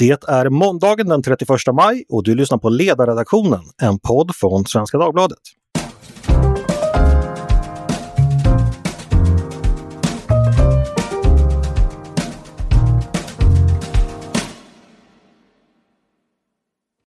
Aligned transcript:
Det 0.00 0.24
är 0.28 0.48
måndagen 0.48 1.08
den 1.08 1.22
31 1.22 1.48
maj 1.72 2.04
och 2.08 2.24
du 2.24 2.34
lyssnar 2.34 2.58
på 2.58 2.68
Ledarredaktionen, 2.68 3.60
en 3.82 3.98
podd 3.98 4.36
från 4.36 4.64
Svenska 4.64 4.98
Dagbladet. 4.98 5.38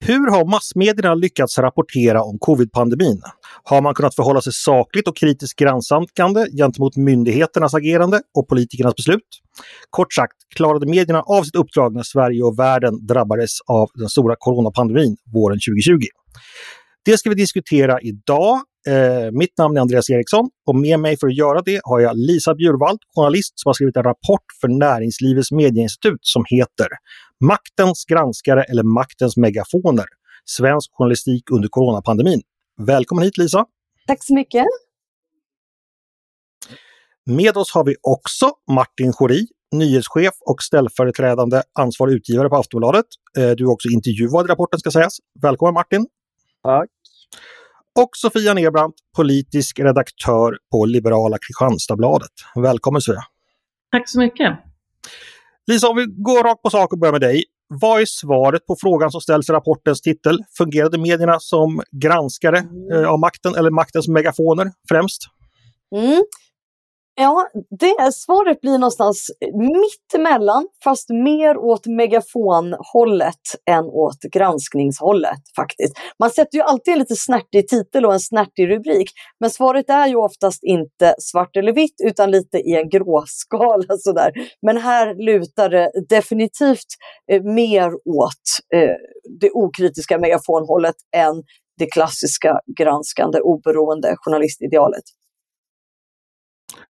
Hur 0.08 0.32
har 0.32 0.46
massmedierna 0.46 1.16
lyckats 1.16 1.58
rapportera 1.58 2.24
om 2.24 2.38
covid-pandemin? 2.40 3.22
Har 3.64 3.82
man 3.82 3.94
kunnat 3.94 4.16
förhålla 4.16 4.42
sig 4.42 4.54
sakligt 4.54 5.08
och 5.08 5.18
kritiskt 5.18 5.60
granskande 5.60 6.46
gentemot 6.58 6.96
myndigheternas 6.96 7.74
agerande 7.74 8.22
och 8.38 8.48
politikernas 8.48 8.96
beslut? 8.96 9.28
Kort 9.90 10.14
sagt, 10.14 10.34
klarade 10.56 10.86
medierna 10.86 11.22
av 11.22 11.44
sitt 11.44 11.56
uppdrag 11.56 11.96
när 11.96 12.04
Sverige 12.04 12.44
och 12.44 12.60
världen 12.60 13.08
drabbades 13.08 13.52
av 13.68 13.90
den 13.96 14.10
stora 14.10 14.36
coronapandemin 14.40 15.18
våren 15.34 15.60
2020? 15.70 16.06
Det 17.06 17.18
ska 17.18 17.30
vi 17.30 17.36
diskutera 17.36 18.02
idag. 18.02 18.62
Eh, 18.88 19.32
mitt 19.32 19.58
namn 19.58 19.78
är 19.78 19.82
Andreas 19.82 20.10
Eriksson 20.10 20.50
och 20.66 20.76
med 20.76 21.00
mig 21.00 21.18
för 21.18 21.28
att 21.28 21.38
göra 21.38 21.62
det 21.62 21.82
har 21.84 22.00
jag 22.00 22.18
Lisa 22.18 22.56
Bjurvald, 22.56 23.00
journalist 23.16 23.54
som 23.56 23.70
har 23.70 23.74
skrivit 23.74 23.98
en 23.98 24.04
rapport 24.04 24.46
för 24.62 24.68
Näringslivets 24.68 25.52
medieinstitut 25.52 26.20
som 26.22 26.44
heter 26.50 26.88
Maktens 27.40 28.06
granskare 28.06 28.64
eller 28.64 28.84
maktens 28.84 29.38
megafoner. 29.38 30.06
Svensk 30.46 30.90
journalistik 30.94 31.52
under 31.52 31.70
coronapandemin. 31.70 32.42
Välkommen 32.82 33.24
hit 33.24 33.38
Lisa! 33.38 33.66
Tack 34.08 34.24
så 34.24 34.34
mycket! 34.34 34.66
Med 37.26 37.58
oss 37.58 37.72
har 37.74 37.84
vi 37.84 37.96
också 38.02 38.52
Martin 38.72 39.14
Schori, 39.14 39.48
nyhetschef 39.72 40.34
och 40.46 40.64
ställföreträdande 40.64 41.62
ansvarig 41.80 42.14
utgivare 42.14 42.50
på 42.50 42.56
Aftonbladet. 42.56 43.06
Eh, 43.38 43.50
du 43.50 43.64
är 43.64 43.70
också 43.70 43.90
intervjuad 43.90 44.46
i 44.46 44.48
rapporten 44.48 44.80
ska 44.80 44.92
sägas. 44.92 45.18
Välkommen 45.42 45.74
Martin! 45.74 46.08
Tack! 46.64 46.90
Och 47.98 48.10
Sofia 48.14 48.54
Nerbrandt, 48.54 48.96
politisk 49.16 49.80
redaktör 49.80 50.58
på 50.72 50.86
liberala 50.86 51.38
Kristianstadsbladet. 51.38 52.32
Välkommen 52.56 53.02
Sofia! 53.02 53.24
Tack 53.92 54.10
så 54.10 54.20
mycket! 54.20 54.58
Lisa, 55.68 55.88
om 55.90 55.98
vi 55.98 56.06
går 56.06 56.44
rakt 56.44 56.62
på 56.62 56.70
sak 56.70 56.94
och 56.94 57.00
börjar 57.00 57.12
med 57.12 57.22
dig. 57.22 57.44
Vad 57.68 58.02
är 58.02 58.06
svaret 58.06 58.66
på 58.66 58.76
frågan 58.82 59.12
som 59.12 59.22
ställs 59.22 59.50
i 59.50 59.54
rapportens 59.54 60.02
titel? 60.02 60.40
Fungerade 60.58 60.98
medierna 60.98 61.40
som 61.40 61.82
granskare 61.92 62.58
eh, 62.94 63.10
av 63.10 63.20
makten 63.20 63.56
eller 63.56 63.72
maktens 63.72 64.08
megafoner 64.08 64.72
främst? 64.90 65.22
Mm. 65.96 66.24
Ja, 67.20 67.48
det 67.80 68.14
svaret 68.14 68.62
blir 68.62 68.78
någonstans 68.78 69.32
mittemellan, 69.54 70.68
fast 70.84 71.10
mer 71.10 71.58
åt 71.58 71.86
megafonhållet 71.86 73.42
än 73.70 73.86
åt 73.86 74.22
granskningshållet 74.34 75.40
faktiskt. 75.56 75.94
Man 76.20 76.30
sätter 76.30 76.58
ju 76.58 76.64
alltid 76.64 76.92
en 76.92 77.00
lite 77.00 77.16
snärtig 77.16 77.68
titel 77.68 78.06
och 78.06 78.14
en 78.14 78.20
snärtig 78.20 78.70
rubrik, 78.70 79.12
men 79.40 79.50
svaret 79.50 79.90
är 79.90 80.08
ju 80.08 80.16
oftast 80.16 80.64
inte 80.64 81.16
svart 81.20 81.58
eller 81.58 81.74
vitt 81.74 81.96
utan 82.04 82.32
lite 82.32 82.58
i 82.58 82.76
en 82.76 82.90
gråskala 82.90 83.98
sådär. 84.00 84.32
Men 84.62 84.78
här 84.78 85.16
lutar 85.16 85.70
det 85.70 85.92
definitivt 86.10 86.88
eh, 87.32 87.44
mer 87.44 87.92
åt 87.94 88.46
eh, 88.76 88.96
det 89.40 89.52
okritiska 89.52 90.18
megafonhållet 90.18 90.96
än 91.16 91.44
det 91.80 91.86
klassiska 91.86 92.60
granskande 92.80 93.40
oberoende 93.40 94.16
journalistidealet. 94.18 95.04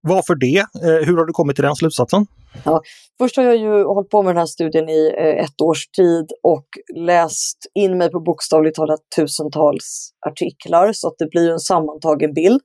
Varför 0.02 0.36
det? 0.36 0.58
Eh, 0.58 1.06
hur 1.08 1.17
har 1.17 1.26
du 1.26 1.34
kommit 1.34 1.56
till 1.56 1.66
den 1.66 1.76
slutsatsen? 1.76 2.26
Ja, 2.66 2.81
först 3.17 3.38
har 3.38 3.44
jag 3.44 3.58
ju 3.58 3.84
hållit 3.84 4.09
på 4.09 4.23
med 4.23 4.30
den 4.30 4.39
här 4.39 4.45
studien 4.45 4.89
i 4.89 5.14
eh, 5.17 5.44
ett 5.44 5.62
års 5.62 5.88
tid 5.88 6.31
och 6.44 6.67
läst 6.95 7.58
in 7.76 7.98
mig 7.98 8.12
på 8.12 8.20
bokstavligt 8.20 8.76
talat 8.76 9.00
tusentals 9.16 10.09
artiklar 10.28 10.94
så 10.94 11.08
att 11.08 11.16
det 11.17 11.30
blir 11.30 11.52
en 11.52 11.59
sammantagen 11.59 12.34
bild. 12.34 12.62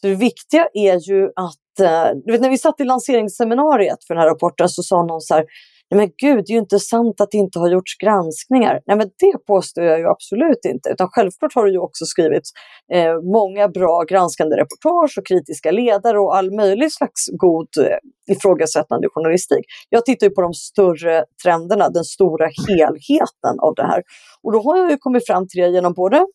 Så 0.00 0.06
det 0.06 0.14
viktiga 0.14 0.68
är 0.72 1.10
ju 1.10 1.24
att, 1.24 1.80
eh, 1.80 2.18
du 2.24 2.32
vet 2.32 2.40
när 2.40 2.50
vi 2.50 2.58
satt 2.58 2.80
i 2.80 2.84
lanseringsseminariet 2.84 4.04
för 4.06 4.14
den 4.14 4.20
här 4.22 4.28
rapporten 4.28 4.68
så 4.68 4.82
sa 4.82 5.02
någon 5.02 5.20
så 5.20 5.34
här, 5.34 5.44
Nej 5.92 5.98
men 5.98 6.10
gud, 6.18 6.44
det 6.46 6.52
är 6.52 6.54
ju 6.54 6.60
inte 6.60 6.78
sant 6.78 7.20
att 7.20 7.30
det 7.30 7.38
inte 7.38 7.58
har 7.58 7.68
gjorts 7.68 7.98
granskningar. 7.98 8.80
Nej 8.86 8.96
men 8.96 9.10
det 9.18 9.46
påstår 9.46 9.84
jag 9.84 9.98
ju 9.98 10.06
absolut 10.06 10.64
inte, 10.64 10.88
utan 10.88 11.08
självklart 11.10 11.54
har 11.54 11.66
det 11.66 11.72
ju 11.72 11.78
också 11.78 12.04
skrivits 12.04 12.50
eh, 12.92 13.14
många 13.22 13.68
bra 13.68 14.02
granskande 14.02 14.56
reportage 14.56 15.18
och 15.18 15.26
kritiska 15.26 15.70
ledare 15.70 16.18
och 16.18 16.36
all 16.36 16.50
möjlig 16.56 16.92
slags 16.92 17.26
god 17.32 17.68
eh, 17.78 18.34
ifrågasättande 18.34 19.08
journalistik. 19.14 19.64
Jag 19.88 20.04
tittar 20.04 20.26
ju 20.26 20.30
på 20.30 20.42
de 20.42 20.54
större 20.54 21.24
trenderna, 21.44 21.88
den 21.88 22.04
stora 22.04 22.48
helheten 22.68 23.54
av 23.60 23.74
det 23.74 23.86
här. 23.86 24.02
Och 24.42 24.52
då 24.52 24.62
har 24.62 24.76
jag 24.76 24.90
ju 24.90 24.96
kommit 24.96 25.26
fram 25.26 25.48
till 25.48 25.60
det 25.62 25.68
genom 25.68 25.92
både 25.92 26.26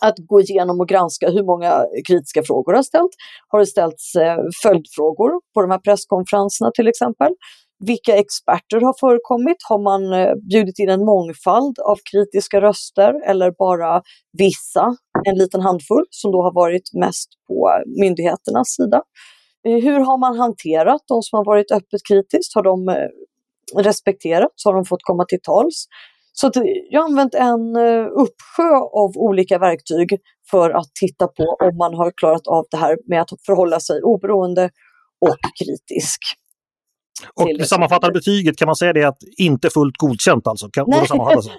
att 0.00 0.14
gå 0.18 0.40
igenom 0.40 0.80
och 0.80 0.88
granska 0.88 1.30
hur 1.30 1.44
många 1.44 1.84
kritiska 2.08 2.42
frågor 2.42 2.72
har 2.72 2.82
ställts. 2.82 3.16
Har 3.48 3.58
det 3.58 3.66
ställts 3.66 4.14
eh, 4.14 4.38
följdfrågor 4.62 5.30
på 5.54 5.62
de 5.62 5.70
här 5.70 5.78
presskonferenserna 5.78 6.70
till 6.74 6.88
exempel? 6.88 7.32
Vilka 7.86 8.16
experter 8.16 8.80
har 8.80 8.94
förekommit? 9.00 9.56
Har 9.68 9.78
man 9.78 10.12
eh, 10.12 10.34
bjudit 10.50 10.78
in 10.78 10.88
en 10.88 11.04
mångfald 11.04 11.78
av 11.78 11.98
kritiska 12.12 12.60
röster 12.60 13.30
eller 13.30 13.50
bara 13.58 14.02
vissa, 14.38 14.96
en 15.24 15.38
liten 15.38 15.60
handfull 15.60 16.04
som 16.10 16.32
då 16.32 16.42
har 16.42 16.54
varit 16.54 16.90
mest 16.92 17.28
på 17.48 17.70
myndigheternas 18.00 18.68
sida? 18.68 19.02
Eh, 19.68 19.84
hur 19.84 20.00
har 20.00 20.18
man 20.18 20.38
hanterat 20.38 21.02
de 21.08 21.22
som 21.22 21.36
har 21.36 21.44
varit 21.44 21.70
öppet 21.72 22.00
kritiskt? 22.08 22.54
Har 22.54 22.62
de 22.62 22.88
eh, 22.88 23.08
respekterats? 23.76 24.64
Har 24.64 24.74
de 24.74 24.84
fått 24.84 25.02
komma 25.02 25.24
till 25.24 25.40
tals? 25.42 25.86
Så 26.32 26.50
jag 26.90 27.00
har 27.00 27.08
använt 27.08 27.34
en 27.34 27.76
uppsjö 28.06 28.76
av 28.92 29.10
olika 29.16 29.58
verktyg 29.58 30.18
för 30.50 30.70
att 30.70 30.90
titta 31.00 31.26
på 31.26 31.56
om 31.60 31.76
man 31.76 31.94
har 31.94 32.12
klarat 32.16 32.46
av 32.46 32.64
det 32.70 32.76
här 32.76 32.98
med 33.06 33.22
att 33.22 33.28
förhålla 33.46 33.80
sig 33.80 34.02
oberoende 34.02 34.70
och 35.20 35.38
kritisk. 35.58 36.18
Och 37.34 37.48
det 37.58 37.64
sammanfattande 37.64 38.12
betyget, 38.12 38.56
kan 38.56 38.66
man 38.66 38.76
säga 38.76 38.92
det 38.92 39.04
att 39.04 39.18
inte 39.38 39.70
fullt 39.70 39.96
godkänt 39.96 40.46
alltså? 40.46 40.68
Kan, 40.68 40.84
Nej. 40.88 41.06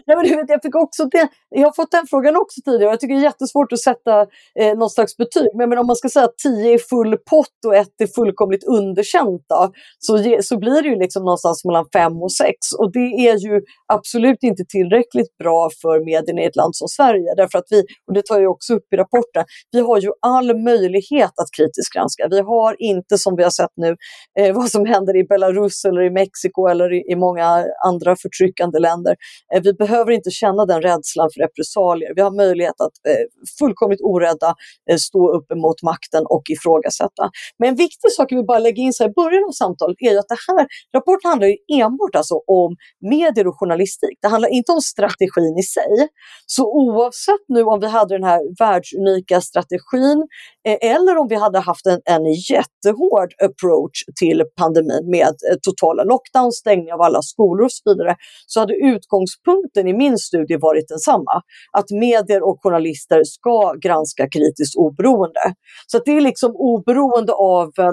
Nej, 0.08 0.18
men 0.18 0.38
vet, 0.38 0.50
jag, 0.50 0.62
fick 0.62 0.76
också 0.76 1.06
det, 1.06 1.28
jag 1.50 1.68
har 1.68 1.74
fått 1.74 1.92
den 1.92 2.08
frågan 2.10 2.36
också 2.36 2.62
tidigare 2.66 2.94
jag 2.94 3.00
tycker 3.00 3.16
det 3.16 3.22
är 3.22 3.24
jättesvårt 3.24 3.74
att 3.74 3.80
sätta 3.80 4.22
eh, 4.60 4.78
något 4.78 4.94
slags 4.94 5.18
betyg. 5.18 5.50
Men, 5.56 5.70
men 5.70 5.78
om 5.78 5.88
man 5.88 5.96
ska 5.96 6.10
säga 6.10 6.26
att 6.26 6.38
10 6.38 6.74
är 6.74 6.78
full 6.78 7.18
pott 7.18 7.60
och 7.68 7.76
1 7.76 7.88
är 7.98 8.08
fullkomligt 8.08 8.64
underkänt 8.64 9.46
då, 9.50 9.72
så, 10.00 10.18
ge, 10.18 10.44
så 10.44 10.58
blir 10.58 10.82
det 10.82 10.90
ju 10.90 10.96
liksom 10.96 11.24
någonstans 11.24 11.66
mellan 11.66 11.86
5 11.94 12.22
och 12.22 12.32
6. 12.32 12.52
Och 12.80 12.92
det 12.92 13.28
är 13.30 13.38
ju 13.38 13.62
absolut 13.94 14.44
inte 14.44 14.64
tillräckligt 14.70 15.38
bra 15.38 15.70
för 15.82 16.06
medierna 16.06 16.42
i 16.42 16.46
ett 16.46 16.56
land 16.56 16.76
som 16.76 16.88
Sverige. 16.88 17.36
Därför 17.38 17.58
att 17.60 17.68
vi, 17.70 17.84
och 18.08 18.14
det 18.14 18.26
tar 18.26 18.40
jag 18.40 18.52
också 18.52 18.74
upp 18.74 18.94
i 18.94 18.98
rapporten, 18.98 19.44
vi 19.72 19.80
har 19.80 20.00
ju 20.02 20.12
all 20.22 20.64
möjlighet 20.64 21.34
att 21.42 21.50
kritiskt 21.58 21.94
granska. 21.96 22.28
Vi 22.30 22.40
har 22.40 22.76
inte 22.80 23.18
som 23.18 23.36
vi 23.36 23.44
har 23.44 23.50
sett 23.50 23.74
nu 23.76 23.96
eh, 24.40 24.56
vad 24.56 24.70
som 24.70 24.86
händer 24.86 25.16
i 25.16 25.24
Belarus 25.24 25.53
Belarus 25.54 25.86
eller 25.86 26.02
i 26.02 26.10
Mexiko 26.10 26.68
eller 26.68 26.94
i, 26.94 27.12
i 27.12 27.16
många 27.16 27.66
andra 27.86 28.16
förtryckande 28.16 28.80
länder. 28.80 29.16
Eh, 29.54 29.62
vi 29.64 29.74
behöver 29.74 30.12
inte 30.12 30.32
känna 30.32 30.66
den 30.66 30.82
rädslan 30.82 31.30
för 31.34 31.42
repressalier. 31.42 32.14
Vi 32.16 32.22
har 32.22 32.32
möjlighet 32.32 32.82
att 32.82 32.98
eh, 33.10 33.26
fullkomligt 33.60 34.02
orädda 34.02 34.56
eh, 34.92 34.98
stå 34.98 35.32
upp 35.38 35.52
emot 35.52 35.84
makten 35.84 36.24
och 36.26 36.44
ifrågasätta. 36.50 37.30
Men 37.60 37.70
en 37.70 37.76
viktig 37.76 38.12
sak 38.12 38.32
vi 38.32 38.44
bara 38.44 38.60
lägga 38.60 38.82
in 38.84 38.94
så 38.94 39.04
här 39.04 39.10
i 39.10 39.14
början 39.14 39.44
av 39.50 39.52
samtalet 39.52 39.98
är 40.00 40.12
ju 40.12 40.20
att 40.20 40.28
det 40.28 40.38
här 40.48 40.68
rapporten 40.96 41.30
handlar 41.30 41.48
ju 41.48 41.58
enbart 41.82 42.16
alltså 42.16 42.36
om 42.48 42.76
medier 43.12 43.48
och 43.48 43.60
journalistik. 43.60 44.18
Det 44.22 44.28
handlar 44.28 44.50
inte 44.50 44.72
om 44.72 44.82
strategin 44.82 45.56
i 45.60 45.64
sig. 45.64 46.08
Så 46.46 46.64
oavsett 46.66 47.46
nu 47.48 47.64
om 47.64 47.80
vi 47.80 47.88
hade 47.88 48.16
den 48.16 48.24
här 48.24 48.42
världsunika 48.60 49.42
strategin 49.42 50.28
Eh, 50.68 50.92
eller 50.96 51.18
om 51.18 51.28
vi 51.28 51.36
hade 51.36 51.60
haft 51.60 51.86
en, 51.86 52.02
en 52.06 52.34
jättehård 52.34 53.34
approach 53.44 54.04
till 54.20 54.44
pandemin 54.58 55.10
med 55.12 55.28
eh, 55.52 55.58
totala 55.62 56.04
lockdowns, 56.04 56.56
stängning 56.56 56.94
av 56.94 57.02
alla 57.02 57.22
skolor 57.22 57.66
och 57.66 57.72
så 57.72 57.82
vidare, 57.86 58.16
så 58.46 58.60
hade 58.60 58.74
utgångspunkten 58.74 59.88
i 59.88 59.94
min 59.94 60.18
studie 60.18 60.58
varit 60.58 60.88
densamma. 60.88 61.42
Att 61.72 61.90
medier 61.92 62.44
och 62.44 62.60
journalister 62.64 63.24
ska 63.24 63.74
granska 63.74 64.30
kritiskt 64.30 64.76
oberoende. 64.76 65.54
Så 65.88 66.00
det 66.06 66.12
är 66.12 66.22
liksom 66.22 66.52
oberoende 66.56 67.34
av 67.34 67.68
eh, 67.80 67.92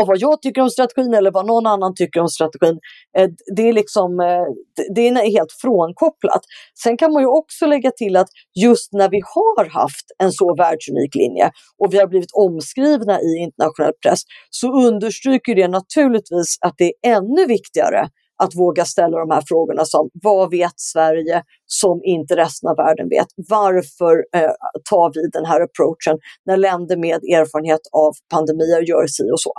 av 0.00 0.06
vad 0.06 0.18
jag 0.18 0.42
tycker 0.42 0.60
om 0.60 0.70
strategin 0.70 1.14
eller 1.14 1.30
vad 1.30 1.46
någon 1.46 1.66
annan 1.66 1.94
tycker 1.94 2.20
om 2.20 2.28
strategin. 2.28 2.78
Eh, 3.18 3.28
det 3.56 3.68
är 3.68 3.72
liksom 3.72 4.20
eh, 4.20 4.46
det 4.94 5.08
är 5.08 5.30
helt 5.30 5.52
frånkopplat. 5.62 6.40
Sen 6.82 6.96
kan 6.96 7.12
man 7.12 7.22
ju 7.22 7.28
också 7.28 7.66
lägga 7.66 7.90
till 7.90 8.16
att 8.16 8.28
just 8.54 8.92
när 8.92 9.08
vi 9.10 9.20
har 9.24 9.70
haft 9.70 10.06
en 10.18 10.32
så 10.32 10.54
världsunik 10.54 11.14
linje 11.14 11.50
och 11.78 11.94
vi 11.94 11.98
har 11.98 12.06
blivit 12.06 12.32
omskrivna 12.32 13.20
i 13.20 13.38
internationell 13.38 13.92
press 14.02 14.20
så 14.50 14.86
understryker 14.86 15.54
det 15.54 15.68
naturligtvis 15.68 16.58
att 16.60 16.74
det 16.78 16.84
är 16.84 17.16
ännu 17.16 17.46
viktigare 17.46 18.08
att 18.42 18.54
våga 18.54 18.84
ställa 18.84 19.18
de 19.18 19.30
här 19.30 19.42
frågorna 19.48 19.84
som 19.84 20.10
vad 20.12 20.50
vet 20.50 20.80
Sverige 20.80 21.42
som 21.66 22.00
inte 22.04 22.36
resten 22.36 22.70
av 22.70 22.76
världen 22.76 23.08
vet? 23.08 23.26
Varför 23.48 24.24
eh, 24.36 24.50
tar 24.90 25.12
vi 25.14 25.28
den 25.32 25.44
här 25.44 25.60
approachen 25.60 26.18
när 26.46 26.56
länder 26.56 26.96
med 26.96 27.24
erfarenhet 27.24 27.80
av 27.92 28.12
pandemier 28.34 28.88
gör 28.88 29.06
si 29.06 29.22
och 29.32 29.40
så? 29.40 29.52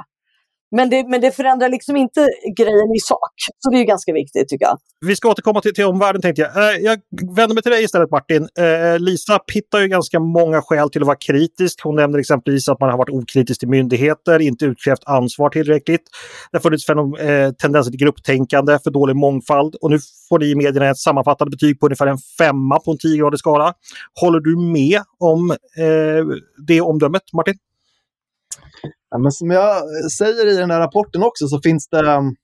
Men 0.71 0.89
det, 0.89 1.07
men 1.07 1.21
det 1.21 1.31
förändrar 1.31 1.69
liksom 1.69 1.95
inte 1.95 2.27
grejen 2.57 2.95
i 2.97 2.99
sak. 2.99 3.33
Så 3.59 3.69
det 3.71 3.77
är 3.77 3.83
ganska 3.83 4.13
viktigt 4.13 4.49
tycker 4.49 4.65
jag. 4.65 4.77
Vi 5.05 5.15
ska 5.15 5.29
återkomma 5.29 5.61
till, 5.61 5.73
till 5.73 5.85
omvärlden 5.85 6.21
tänkte 6.21 6.41
jag. 6.41 6.75
Eh, 6.75 6.79
jag 6.79 6.99
vänder 7.35 7.53
mig 7.53 7.63
till 7.63 7.71
dig 7.71 7.83
istället 7.83 8.11
Martin. 8.11 8.47
Eh, 8.59 8.99
Lisa 8.99 9.39
hittar 9.53 9.79
ju 9.79 9.87
ganska 9.87 10.19
många 10.19 10.61
skäl 10.61 10.89
till 10.89 11.01
att 11.01 11.07
vara 11.07 11.17
kritisk. 11.17 11.79
Hon 11.83 11.95
nämner 11.95 12.19
exempelvis 12.19 12.69
att 12.69 12.79
man 12.79 12.89
har 12.89 12.97
varit 12.97 13.09
okritisk 13.09 13.59
till 13.59 13.69
myndigheter, 13.69 14.39
inte 14.39 14.65
utkrävt 14.65 15.03
ansvar 15.05 15.49
tillräckligt. 15.49 16.03
Det 16.51 16.57
har 16.57 16.61
funnits 16.61 16.89
eh, 16.89 17.51
tendenser 17.51 17.91
till 17.91 17.99
grupptänkande, 17.99 18.79
för 18.83 18.91
dålig 18.91 19.15
mångfald 19.15 19.75
och 19.75 19.91
nu 19.91 19.99
får 20.29 20.39
ni 20.39 20.45
i 20.45 20.55
medierna 20.55 20.89
ett 20.89 20.97
sammanfattande 20.97 21.51
betyg 21.51 21.79
på 21.79 21.85
ungefär 21.85 22.07
en 22.07 22.17
femma 22.37 22.79
på 22.79 22.91
en 22.91 22.97
10-gradig 22.97 23.37
skala. 23.37 23.73
Håller 24.21 24.39
du 24.39 24.57
med 24.57 25.01
om 25.19 25.51
eh, 25.51 26.37
det 26.67 26.81
omdömet 26.81 27.23
Martin? 27.33 27.55
Ja, 29.09 29.17
men 29.17 29.31
som 29.31 29.51
jag 29.51 29.77
eh, 29.77 30.07
säger 30.17 30.47
i 30.47 30.55
den 30.55 30.71
här 30.71 30.79
rapporten 30.79 31.23
också 31.23 31.47
så 31.47 31.61
finns 31.61 31.89
det 31.89 32.11
mm, 32.11 32.35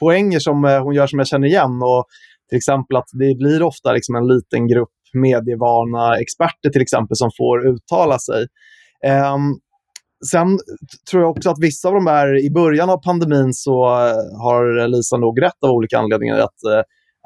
poänger 0.00 0.38
som 0.38 0.64
eh, 0.64 0.82
hon 0.82 0.94
gör 0.94 1.06
som 1.06 1.18
jag 1.18 1.28
känner 1.28 1.46
igen. 1.46 1.82
Och 1.82 2.04
till 2.48 2.56
exempel 2.56 2.96
att 2.96 3.08
det 3.12 3.34
blir 3.38 3.62
ofta 3.62 3.92
liksom 3.92 4.14
en 4.14 4.26
liten 4.26 4.68
grupp 4.68 4.88
medievana 5.12 6.16
experter 6.16 6.70
till 6.70 6.82
exempel 6.82 7.16
som 7.16 7.30
får 7.38 7.68
uttala 7.68 8.18
sig. 8.18 8.46
Um, 9.34 9.58
sen 10.30 10.58
tror 11.10 11.22
jag 11.22 11.30
också 11.30 11.50
att 11.50 11.58
vissa 11.60 11.88
av 11.88 11.94
de 11.94 12.06
här, 12.06 12.44
i 12.44 12.50
början 12.50 12.90
av 12.90 13.02
pandemin 13.02 13.52
så 13.52 13.84
eh, 13.84 14.40
har 14.42 14.88
Lisa 14.88 15.16
nog 15.16 15.42
rätt 15.42 15.64
av 15.66 15.70
olika 15.70 15.98
anledningar 15.98 16.38
att, 16.38 16.60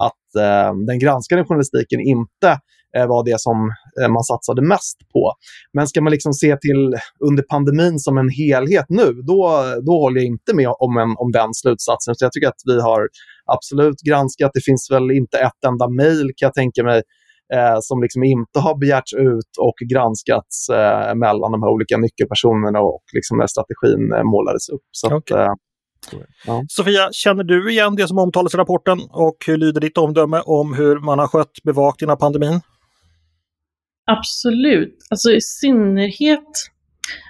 att 0.03 0.69
um, 0.71 0.87
den 0.87 0.99
granskande 0.99 1.44
journalistiken 1.44 2.00
inte 2.00 2.59
var 2.93 3.25
det 3.25 3.40
som 3.40 3.73
eh, 4.00 4.08
man 4.08 4.25
satsade 4.25 4.62
mest 4.62 4.99
på. 5.12 5.32
Men 5.73 5.87
ska 5.87 6.00
man 6.00 6.12
liksom 6.12 6.32
se 6.32 6.56
till 6.56 6.94
under 7.29 7.43
pandemin 7.43 7.99
som 7.99 8.19
en 8.19 8.29
helhet 8.29 8.87
nu, 8.88 9.12
då, 9.12 9.64
då 9.87 9.93
håller 9.93 10.20
jag 10.20 10.26
inte 10.26 10.55
med 10.55 10.69
om, 10.79 10.96
en, 10.96 11.14
om 11.17 11.32
den 11.32 11.55
slutsatsen. 11.55 12.14
Så 12.14 12.25
jag 12.25 12.32
tycker 12.32 12.49
att 12.49 12.62
vi 12.64 12.81
har 12.81 13.08
absolut 13.46 14.00
granskat. 14.08 14.50
Det 14.55 14.64
finns 14.64 14.88
väl 14.90 15.11
inte 15.11 15.38
ett 15.38 15.64
enda 15.67 15.88
mejl 15.88 16.26
kan 16.37 16.46
jag 16.46 16.55
tänka 16.55 16.85
mig 16.85 17.02
eh, 17.55 17.79
som 17.81 18.02
liksom 18.02 18.25
inte 18.25 18.58
har 18.61 18.79
begärts 18.79 19.14
ut 19.14 19.52
och 19.67 19.79
granskats 19.93 20.69
eh, 20.69 21.14
mellan 21.14 21.52
de 21.52 21.62
här 21.62 21.70
olika 21.70 21.96
nyckelpersonerna 21.96 22.81
och 22.81 23.05
liksom 23.14 23.38
när 23.38 23.46
strategin 23.46 24.12
eh, 24.17 24.25
målades 24.32 24.69
upp. 24.69 24.88
Så 24.93 25.17
okay. 25.17 25.43
att, 25.43 25.58
Ja. 26.46 26.64
Sofia, 26.69 27.08
känner 27.12 27.44
du 27.44 27.70
igen 27.73 27.96
det 27.96 28.08
som 28.08 28.19
omtalas 28.19 28.55
i 28.55 28.56
rapporten 28.56 28.99
och 29.11 29.37
hur 29.46 29.56
lyder 29.56 29.81
ditt 29.81 29.99
omdöme 29.99 30.40
om 30.40 30.75
hur 30.75 30.99
man 31.00 31.19
har 31.19 31.29
skött 31.29 31.52
bevakningen 31.64 32.12
av 32.12 32.17
pandemin? 32.17 32.61
Absolut, 34.11 35.07
alltså 35.11 35.31
i 35.31 35.41
synnerhet 35.41 36.71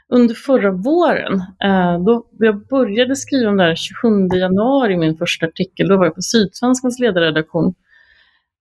under 0.09 0.35
förra 0.35 0.71
våren. 0.71 1.35
Eh, 1.65 2.05
då 2.05 2.27
jag 2.39 2.67
började 2.67 3.17
skriva 3.17 3.51
om 3.51 3.57
det 3.57 3.65
här 3.65 3.75
27 3.75 4.09
januari, 4.41 4.97
min 4.97 5.17
första 5.17 5.47
artikel, 5.47 5.89
då 5.89 5.97
var 5.97 6.05
jag 6.05 6.15
på 6.15 6.23
Sydsvenskans 6.23 6.99
ledarredaktion. 6.99 7.75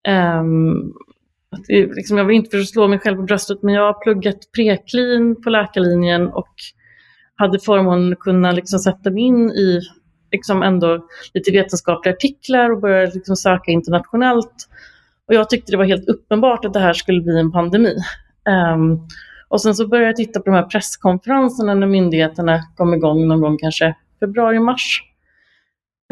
Ehm, 0.08 0.94
liksom, 1.70 2.18
jag 2.18 2.26
vill 2.26 2.36
inte 2.36 2.58
förslå 2.58 2.88
mig 2.88 3.00
själv 3.00 3.16
på 3.16 3.24
bröstet, 3.24 3.64
men 3.64 3.74
jag 3.74 3.94
har 3.94 4.04
pluggat 4.04 4.52
preklin 4.56 5.42
på 5.42 5.50
läkarlinjen 5.50 6.28
och 6.28 6.54
hade 7.36 7.60
förmånen 7.60 8.14
att 8.14 8.20
kunna 8.20 8.52
liksom, 8.52 8.80
sätta 8.80 9.12
mig 9.12 9.24
in 9.24 9.50
i 9.50 9.82
liksom, 10.32 10.64
ändå 10.64 11.08
lite 11.34 11.52
vetenskapliga 11.52 12.14
artiklar 12.16 12.70
och 12.70 12.82
börja 12.82 13.12
liksom, 13.14 13.36
söka 13.36 13.72
internationellt. 13.72 14.68
Och 15.28 15.34
jag 15.34 15.50
tyckte 15.50 15.72
det 15.72 15.78
var 15.78 15.86
helt 15.86 16.10
uppenbart 16.10 16.66
att 16.66 16.74
det 16.74 16.80
här 16.80 16.94
skulle 16.94 17.22
bli 17.22 17.40
en 17.40 17.52
pandemi. 17.52 17.96
Um, 18.76 19.08
och 19.50 19.62
sen 19.62 19.76
så 19.76 19.88
började 19.88 20.08
jag 20.08 20.16
titta 20.16 20.40
på 20.40 20.50
de 20.50 20.56
här 20.56 20.64
presskonferenserna 20.64 21.74
när 21.74 21.88
myndigheterna 21.88 22.60
kom 22.78 22.94
igång 22.94 23.28
någon 23.28 23.42
gång 23.42 23.58
kanske 23.58 23.96
februari-mars. 24.20 25.04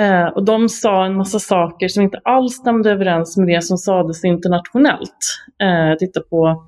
Uh, 0.02 0.08
ehm, 0.08 0.34
och 0.34 0.46
de 0.46 0.70
sa 0.70 1.06
en 1.06 1.16
massa 1.16 1.40
saker 1.40 1.88
som 1.88 2.04
inte 2.04 2.20
alls 2.24 2.54
stämde 2.54 2.92
överens 2.92 3.38
med 3.38 3.48
det 3.48 3.62
som 3.62 3.78
sades 3.78 4.24
internationellt. 4.24 5.18
Uh, 5.64 5.90
jag 5.90 6.00
tittade 6.00 6.26
på 6.26 6.66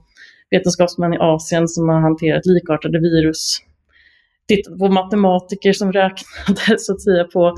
vetenskapsmän 0.52 1.14
i 1.14 1.18
Asien 1.20 1.68
som 1.68 1.90
har 1.90 2.00
hanterat 2.00 2.46
likartade 2.46 3.00
virus. 3.00 3.58
Tittade 4.48 4.78
på 4.78 4.88
matematiker 4.88 5.74
som 5.74 5.92
räknade 5.94 6.80
så 6.80 6.94
att 6.94 7.02
säga 7.02 7.24
på 7.24 7.56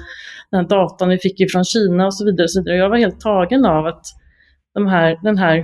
den 0.51 0.67
datan 0.67 1.09
vi 1.09 1.17
fick 1.17 1.51
från 1.51 1.63
Kina 1.63 2.05
och 2.05 2.13
så 2.13 2.25
vidare. 2.25 2.43
Och 2.43 2.51
så 2.51 2.61
vidare. 2.61 2.77
Jag 2.77 2.89
var 2.89 2.97
helt 2.97 3.19
tagen 3.19 3.65
av 3.65 3.85
att 3.85 4.05
de 4.73 4.87
här, 4.87 5.19
den 5.23 5.37
här 5.37 5.57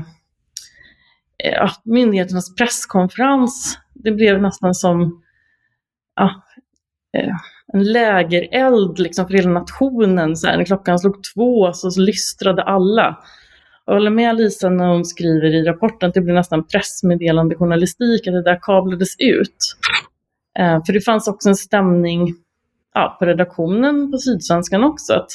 eh, 1.44 1.54
ja, 1.54 1.72
myndigheternas 1.84 2.56
presskonferens, 2.56 3.80
det 3.94 4.12
blev 4.12 4.42
nästan 4.42 4.75
som 4.75 5.24
ja, 6.16 6.44
eh, 7.18 7.36
en 7.74 7.84
lägereld 7.84 9.00
liksom 9.00 9.28
för 9.28 9.34
hela 9.34 9.50
nationen. 9.50 10.36
Så 10.36 10.48
här, 10.48 10.57
när 10.57 10.66
klockan 10.66 11.00
slog 11.00 11.16
två 11.36 11.74
så 11.74 12.02
lystrade 12.02 12.63
alla. 12.63 13.19
Jag 13.86 13.94
håller 13.94 14.12
med 14.12 14.36
Lisa 14.36 14.69
när 14.69 14.88
hon 14.88 15.06
skriver 15.06 15.54
i 15.54 15.63
rapporten 15.63 16.10
att 16.10 16.13
det 16.16 16.22
blev 16.22 16.36
nästan 16.36 16.68
pressmeddelande 16.68 17.56
journalistik, 17.56 18.28
att 18.28 18.34
det 18.34 18.44
där 18.44 18.60
kablades 18.62 19.16
ut. 19.19 19.57
Eh, 20.60 20.86
för 20.86 20.94
det 20.94 21.02
fanns 21.02 21.28
också 21.28 21.50
en 21.50 21.56
stämning 21.56 22.36
ja, 22.94 23.16
på 23.19 23.25
redaktionen 23.25 24.12
på 24.12 24.18
Sydsvenskan 24.18 24.84
också, 24.84 25.13
att 25.13 25.30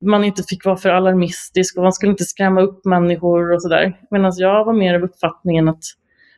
man 0.00 0.24
inte 0.24 0.42
fick 0.42 0.64
vara 0.64 0.76
för 0.76 0.88
alarmistisk 0.88 1.76
och 1.76 1.82
man 1.82 1.92
skulle 1.92 2.10
inte 2.10 2.24
skrämma 2.24 2.60
upp 2.60 2.84
människor 2.84 3.52
och 3.52 3.62
sådär. 3.62 4.00
Medan 4.10 4.32
jag 4.36 4.64
var 4.64 4.72
mer 4.72 4.94
av 4.94 5.02
uppfattningen 5.02 5.68
att 5.68 5.82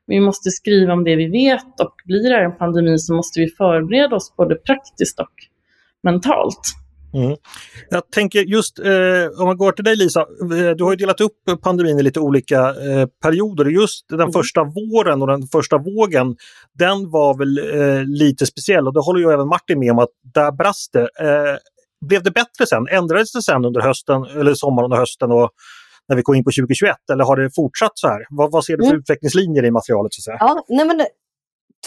vi 0.06 0.20
måste 0.20 0.50
skriva 0.50 0.92
om 0.92 1.04
det 1.04 1.16
vi 1.16 1.26
vet 1.26 1.80
och 1.80 1.94
blir 2.04 2.30
det 2.30 2.44
en 2.44 2.56
pandemi 2.56 2.98
så 2.98 3.14
måste 3.14 3.40
vi 3.40 3.48
förbereda 3.48 4.16
oss 4.16 4.36
både 4.36 4.54
praktiskt 4.54 5.20
och 5.20 5.32
mentalt. 6.02 6.60
Mm. 7.14 7.36
Jag 7.90 8.10
tänker 8.10 8.40
just 8.40 8.78
eh, 8.78 9.40
om 9.40 9.46
man 9.46 9.56
går 9.56 9.72
till 9.72 9.84
dig 9.84 9.96
Lisa, 9.96 10.20
eh, 10.20 10.76
du 10.76 10.84
har 10.84 10.90
ju 10.90 10.96
delat 10.96 11.20
upp 11.20 11.36
pandemin 11.62 11.98
i 11.98 12.02
lite 12.02 12.20
olika 12.20 12.58
eh, 12.58 13.06
perioder. 13.22 13.64
Just 13.64 14.08
den 14.08 14.20
mm. 14.20 14.32
första 14.32 14.64
våren 14.64 15.22
och 15.22 15.28
den 15.28 15.42
första 15.42 15.78
vågen, 15.78 16.36
den 16.78 17.10
var 17.10 17.38
väl 17.38 17.58
eh, 17.58 18.04
lite 18.04 18.46
speciell 18.46 18.86
och 18.86 18.94
det 18.94 19.00
håller 19.00 19.20
ju 19.20 19.32
även 19.32 19.48
Martin 19.48 19.78
med 19.78 19.92
om 19.92 19.98
att 19.98 20.08
där 20.34 20.52
brast 20.52 20.92
det. 20.92 21.08
Blev 22.06 22.23
det 22.23 22.31
bättre 22.31 22.67
sen? 22.69 22.88
Ändrades 22.88 23.32
det 23.32 23.43
sen 23.43 23.64
under 23.64 23.81
hösten 23.81 24.25
eller 24.25 24.55
sommaren 24.55 24.93
och 24.93 24.99
hösten 24.99 25.32
och 25.32 25.50
när 26.08 26.17
vi 26.17 26.23
kom 26.23 26.35
in 26.35 26.44
på 26.44 26.50
2021 26.50 26.97
eller 27.12 27.25
har 27.25 27.37
det 27.37 27.50
fortsatt 27.55 27.93
så 27.94 28.08
här? 28.08 28.26
Vad, 28.31 28.52
vad 28.52 28.64
ser 28.64 28.76
du 28.76 28.82
för 28.82 28.91
mm. 28.91 29.00
utvecklingslinjer 29.00 29.64
i 29.64 29.70
materialet? 29.70 30.14
Så 30.14 30.20
att 30.20 30.25
säga? 30.25 30.37
Ja, 30.41 30.64
nej 30.69 30.87
men 30.87 31.06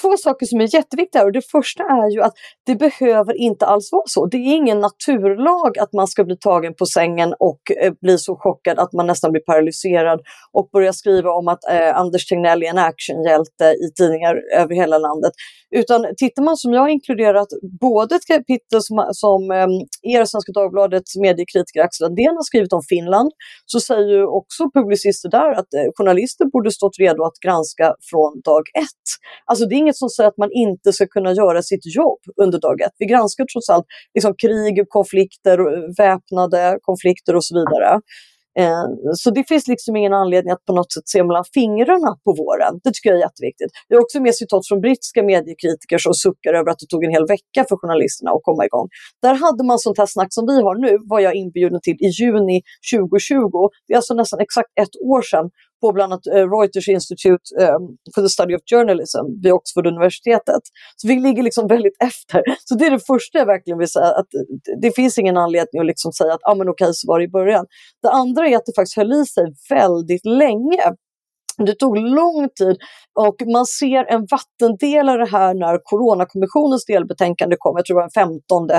två 0.02 0.18
saker 0.18 0.46
som 0.46 0.62
är 0.62 0.76
jätteviktiga. 0.76 1.24
Och 1.24 1.32
det 1.32 1.52
första 1.52 1.84
är 1.84 2.10
ju 2.16 2.22
att 2.22 2.34
det 2.66 2.76
behöver 2.76 3.38
inte 3.38 3.66
alls 3.66 3.92
vara 3.92 4.04
så. 4.06 4.26
Det 4.26 4.38
är 4.38 4.56
ingen 4.56 4.80
naturlag 4.80 5.78
att 5.78 5.94
man 5.94 6.08
ska 6.08 6.24
bli 6.24 6.38
tagen 6.38 6.74
på 6.76 6.86
sängen 6.86 7.34
och 7.40 7.62
eh, 7.82 7.94
bli 8.02 8.18
så 8.18 8.36
chockad 8.36 8.80
att 8.80 8.94
man 8.94 9.08
nästan 9.08 9.32
blir 9.32 9.42
paralyserad 9.42 10.20
och 10.52 10.70
börjar 10.74 10.92
skriva 10.92 11.32
om 11.32 11.48
att 11.48 11.70
eh, 11.70 11.98
Anders 11.98 12.26
Tegnell 12.26 12.64
är 12.64 12.68
en 12.68 12.78
actionhjälte 12.78 13.66
i 13.66 13.94
tidningar 13.98 14.36
över 14.58 14.76
hela 14.76 14.98
landet. 14.98 15.32
Utan 15.76 16.06
tittar 16.18 16.44
man 16.44 16.58
som 16.58 16.74
jag 16.74 16.82
har 16.82 16.88
inkluderat 16.88 17.48
både 17.80 18.16
ett 18.16 18.26
kapitel 18.28 18.82
som, 18.82 19.10
som 19.12 19.52
eh, 19.52 19.68
er 20.14 20.26
Svenska 20.26 20.52
Dagbladets 20.52 21.16
mediekritiker 21.16 21.82
Axel 21.82 22.06
Andén 22.06 22.36
har 22.36 22.44
skrivit 22.44 22.74
om 22.74 22.82
Finland, 22.90 23.32
så 23.66 23.80
säger 23.80 24.14
ju 24.18 24.26
också 24.26 24.64
publicister 24.74 25.30
där 25.30 25.52
att 25.52 25.74
eh, 25.74 25.88
journalister 25.98 26.46
borde 26.46 26.72
stått 26.72 27.00
redo 27.00 27.24
att 27.24 27.40
granska 27.46 27.96
från 28.10 28.42
dag 28.46 28.64
ett. 28.84 29.06
Alltså 29.46 29.66
det 29.66 29.76
är 29.76 29.83
inget 29.84 29.98
som 29.98 30.10
säger 30.10 30.28
att 30.28 30.38
man 30.38 30.50
inte 30.52 30.94
ska 30.94 31.08
kunna 31.08 31.32
göra 31.34 31.62
sitt 31.62 31.96
jobb 31.96 32.20
under 32.42 32.60
dag 32.60 32.82
ett. 32.82 32.96
Vi 32.98 33.06
granskar 33.06 33.46
trots 33.54 33.70
allt 33.70 33.86
liksom 34.14 34.34
krig, 34.44 34.76
konflikter, 34.90 35.58
väpnade 35.98 36.80
konflikter 36.82 37.36
och 37.36 37.46
så 37.46 37.56
vidare. 37.60 38.00
Eh, 38.60 38.86
så 39.16 39.32
det 39.32 39.44
finns 39.48 39.68
liksom 39.68 39.96
ingen 39.96 40.14
anledning 40.14 40.52
att 40.54 40.66
på 40.66 40.74
något 40.74 40.94
sätt 40.94 41.08
se 41.08 41.24
mellan 41.24 41.46
fingrarna 41.54 42.12
på 42.26 42.32
våren. 42.42 42.80
Det 42.84 42.92
tycker 42.94 43.10
jag 43.10 43.18
är 43.18 43.24
jätteviktigt. 43.28 43.72
Jag 43.88 43.98
har 43.98 44.02
också 44.04 44.22
med 44.22 44.36
citat 44.36 44.68
från 44.68 44.82
brittiska 44.82 45.24
mediekritiker 45.24 45.98
som 45.98 46.14
suckar 46.14 46.54
över 46.54 46.72
att 46.72 46.80
det 46.80 46.90
tog 46.90 47.04
en 47.04 47.12
hel 47.12 47.28
vecka 47.28 47.62
för 47.70 47.76
journalisterna 47.78 48.32
att 48.32 48.44
komma 48.44 48.66
igång. 48.66 48.88
Där 49.22 49.34
hade 49.34 49.64
man 49.64 49.80
sånt 49.80 49.98
här 49.98 50.06
snack 50.06 50.28
som 50.30 50.46
vi 50.46 50.56
har 50.62 50.76
nu, 50.76 50.98
var 51.10 51.20
jag 51.20 51.36
inbjuden 51.36 51.80
till 51.84 51.98
i 52.00 52.08
juni 52.20 52.62
2020. 52.96 53.70
Det 53.88 53.94
är 53.94 53.98
alltså 53.98 54.14
nästan 54.14 54.40
exakt 54.40 54.70
ett 54.82 54.96
år 55.14 55.22
sedan 55.22 55.50
på 55.84 55.92
bland 55.92 56.14
annat 56.14 56.28
eh, 56.28 56.46
Reuters 56.56 56.88
Institute 56.98 57.46
eh, 57.62 57.78
for 58.16 58.22
the 58.22 58.30
Study 58.30 58.54
of 58.56 58.62
Journalism 58.74 59.24
vid 59.44 59.52
Oxford-universitetet. 59.60 60.64
Så 60.96 61.08
vi 61.08 61.16
ligger 61.16 61.44
liksom 61.44 61.68
väldigt 61.68 61.98
efter. 62.10 62.42
Så 62.68 62.76
det 62.76 62.86
är 62.86 62.92
det 62.92 63.06
första 63.14 63.38
jag 63.38 63.46
verkligen 63.46 63.80
vill 63.80 63.94
säga, 63.98 64.12
att 64.20 64.34
eh, 64.34 64.42
det 64.82 64.92
finns 64.96 65.18
ingen 65.18 65.38
anledning 65.38 65.80
att 65.82 65.86
liksom 65.94 66.12
säga 66.14 66.34
att 66.34 66.44
ah, 66.44 66.56
men 66.56 66.70
okej, 66.70 66.92
så 66.94 67.08
var 67.08 67.20
det 67.20 67.26
i 67.26 67.34
början. 67.40 67.66
Det 68.02 68.10
andra 68.10 68.48
är 68.50 68.56
att 68.56 68.66
det 68.66 68.76
faktiskt 68.76 68.98
höll 68.98 69.14
i 69.14 69.26
sig 69.26 69.46
väldigt 69.70 70.26
länge 70.26 70.82
det 71.58 71.76
tog 71.76 71.98
lång 71.98 72.50
tid 72.60 72.78
och 73.20 73.36
man 73.54 73.66
ser 73.66 74.06
en 74.14 74.28
vattendelare 74.32 75.26
här 75.32 75.54
när 75.54 75.80
Coronakommissionens 75.84 76.86
delbetänkande 76.86 77.56
kom, 77.60 77.74
jag 77.78 77.86
tror 77.86 77.96
det 77.96 78.02
var 78.02 78.26
den 78.26 78.40
15 78.50 78.70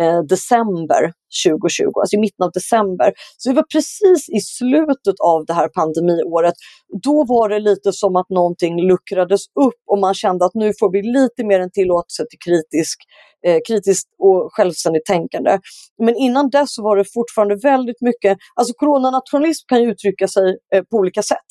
eh, 0.00 0.22
december 0.22 1.12
2020, 1.46 2.00
alltså 2.00 2.16
i 2.16 2.20
mitten 2.20 2.44
av 2.46 2.50
december. 2.54 3.12
Så 3.36 3.48
det 3.48 3.54
var 3.54 3.68
precis 3.72 4.28
i 4.28 4.40
slutet 4.40 5.16
av 5.24 5.44
det 5.46 5.52
här 5.52 5.68
pandemiåret. 5.68 6.54
Då 7.02 7.24
var 7.24 7.48
det 7.48 7.58
lite 7.58 7.92
som 7.92 8.16
att 8.16 8.30
någonting 8.30 8.74
luckrades 8.90 9.42
upp 9.66 9.80
och 9.90 9.98
man 9.98 10.14
kände 10.14 10.44
att 10.44 10.54
nu 10.54 10.72
får 10.80 10.92
vi 10.92 11.02
lite 11.02 11.44
mer 11.44 11.60
en 11.60 11.70
tillåtelse 11.70 12.22
till 12.30 12.38
kritisk, 12.46 12.98
eh, 13.46 13.58
kritiskt 13.68 14.08
och 14.18 14.48
självständigt 14.52 15.04
tänkande. 15.04 15.58
Men 16.04 16.16
innan 16.16 16.50
dess 16.50 16.74
så 16.74 16.82
var 16.82 16.96
det 16.96 17.04
fortfarande 17.14 17.56
väldigt 17.56 18.00
mycket, 18.00 18.38
alltså 18.54 18.72
coronanationalism 18.76 19.64
kan 19.68 19.82
ju 19.82 19.90
uttrycka 19.90 20.28
sig 20.28 20.56
eh, 20.74 20.82
på 20.90 20.96
olika 20.96 21.22
sätt 21.22 21.48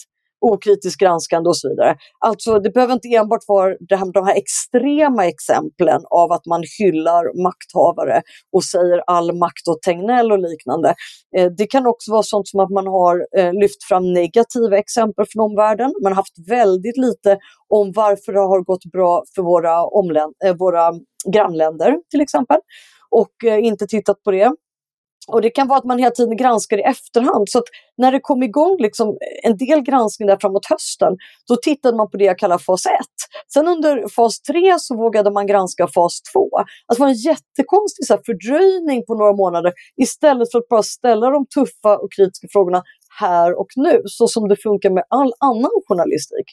okritiskt 0.54 1.02
granskande 1.02 1.50
och 1.50 1.58
så 1.58 1.70
vidare. 1.70 1.96
Alltså 2.20 2.60
det 2.60 2.70
behöver 2.70 2.94
inte 2.94 3.08
enbart 3.08 3.44
vara 3.48 3.76
här, 3.90 4.12
de 4.14 4.26
här 4.26 4.36
extrema 4.36 5.26
exemplen 5.26 6.02
av 6.10 6.32
att 6.32 6.46
man 6.46 6.64
hyllar 6.80 7.44
makthavare 7.44 8.22
och 8.52 8.64
säger 8.64 9.04
all 9.08 9.36
makt 9.36 9.68
åt 9.68 9.82
Tegnell 9.82 10.32
och 10.32 10.40
liknande. 10.40 10.96
Eh, 11.38 11.52
det 11.58 11.68
kan 11.68 11.88
också 11.88 12.12
vara 12.12 12.24
sånt 12.24 12.48
som 12.48 12.60
att 12.60 12.70
man 12.70 12.88
har 12.88 13.26
eh, 13.38 13.54
lyft 13.54 13.84
fram 13.84 14.14
negativa 14.14 14.78
exempel 14.78 15.26
från 15.30 15.44
omvärlden. 15.52 15.94
Man 16.04 16.12
har 16.12 16.16
haft 16.16 16.50
väldigt 16.50 16.98
lite 16.98 17.38
om 17.70 17.92
varför 17.96 18.34
det 18.34 18.40
har 18.40 18.62
gått 18.62 18.86
bra 18.86 19.24
för 19.36 19.42
våra, 19.42 19.76
eh, 20.46 20.56
våra 20.56 20.92
grannländer 21.34 21.96
till 22.12 22.22
exempel 22.22 22.58
och 23.10 23.44
eh, 23.46 23.66
inte 23.66 23.88
tittat 23.88 24.24
på 24.24 24.32
det. 24.32 24.52
Och 25.28 25.42
det 25.42 25.50
kan 25.50 25.68
vara 25.68 25.80
att 25.80 25.86
man 25.86 26.00
hela 26.00 26.12
tiden 26.12 26.38
granskar 26.38 26.78
i 26.78 26.82
efterhand. 26.82 27.50
Så 27.50 27.60
att 27.60 27.66
när 27.98 28.12
det 28.12 28.20
kom 28.20 28.44
igång 28.44 28.78
liksom 28.80 29.18
en 29.44 29.58
del 29.58 29.82
granskning 29.82 30.28
där 30.28 30.38
framåt 30.42 30.66
hösten, 30.66 31.18
då 31.48 31.56
tittade 31.56 31.98
man 31.98 32.10
på 32.10 32.18
det 32.18 32.26
jag 32.26 32.40
kallar 32.40 32.58
fas 32.58 32.86
1. 32.86 32.92
Sen 33.54 33.68
under 33.68 34.08
fas 34.16 34.42
3 34.42 34.76
så 34.80 34.98
vågade 34.98 35.32
man 35.32 35.48
granska 35.48 35.88
fas 35.88 36.22
2. 36.34 36.50
Alltså 36.58 36.66
det 36.88 37.00
var 37.00 37.08
en 37.08 37.14
jättekonstig 37.14 38.06
så 38.06 38.14
här, 38.14 38.22
fördröjning 38.26 39.06
på 39.06 39.16
några 39.16 39.34
månader 39.34 39.74
istället 40.02 40.52
för 40.52 40.60
att 40.60 40.68
bara 40.68 40.84
ställa 40.84 41.30
de 41.30 41.46
tuffa 41.48 41.98
och 41.98 42.12
kritiska 42.12 42.48
frågorna 42.52 42.84
här 43.20 43.60
och 43.60 43.68
nu, 43.76 44.02
så 44.06 44.28
som 44.28 44.48
det 44.48 44.56
funkar 44.56 44.90
med 44.90 45.04
all 45.10 45.34
annan 45.40 45.72
journalistik. 45.88 46.46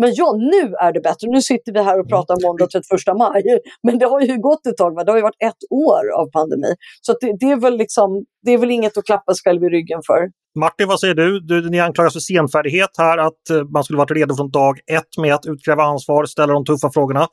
Men 0.00 0.10
ja, 0.14 0.36
nu 0.38 0.74
är 0.74 0.92
det 0.92 1.00
bättre. 1.00 1.28
Nu 1.28 1.42
sitter 1.42 1.72
vi 1.72 1.82
här 1.82 2.00
och 2.00 2.08
pratar 2.08 2.34
om 2.34 2.40
måndag 2.42 2.66
31 2.66 3.16
maj. 3.18 3.42
Men 3.82 3.98
det 3.98 4.06
har 4.06 4.20
ju 4.20 4.38
gått 4.38 4.66
ett 4.66 4.76
tag. 4.76 4.94
Va? 4.94 5.04
Det 5.04 5.12
har 5.12 5.16
ju 5.16 5.22
varit 5.22 5.42
ett 5.44 5.62
år 5.70 6.04
av 6.20 6.30
pandemi. 6.30 6.74
Så 7.00 7.14
det, 7.20 7.36
det, 7.40 7.50
är 7.50 7.56
väl 7.56 7.76
liksom, 7.76 8.24
det 8.42 8.52
är 8.52 8.58
väl 8.58 8.70
inget 8.70 8.98
att 8.98 9.04
klappa 9.04 9.34
sig 9.34 9.42
själv 9.44 9.64
i 9.64 9.68
ryggen 9.68 10.00
för. 10.06 10.30
Martin, 10.58 10.88
vad 10.88 11.00
säger 11.00 11.14
du? 11.14 11.40
du? 11.40 11.70
Ni 11.70 11.80
anklagas 11.80 12.12
för 12.12 12.20
senfärdighet 12.20 12.90
här, 12.98 13.18
att 13.18 13.50
eh, 13.50 13.64
man 13.64 13.84
skulle 13.84 13.98
varit 13.98 14.10
redo 14.10 14.36
från 14.36 14.50
dag 14.50 14.78
ett 14.92 15.18
med 15.18 15.34
att 15.34 15.46
utkräva 15.46 15.82
ansvar, 15.82 16.24
ställa 16.24 16.52
de 16.52 16.64
tuffa 16.64 16.90
frågorna. 16.94 17.26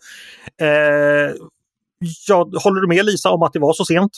Eh, 0.62 0.68
ja, 2.28 2.50
håller 2.64 2.82
du 2.82 2.88
med 2.88 3.06
Lisa 3.06 3.30
om 3.30 3.44
att 3.44 3.54
det 3.54 3.60
var 3.60 3.74
så 3.74 3.86
sent? 3.86 4.12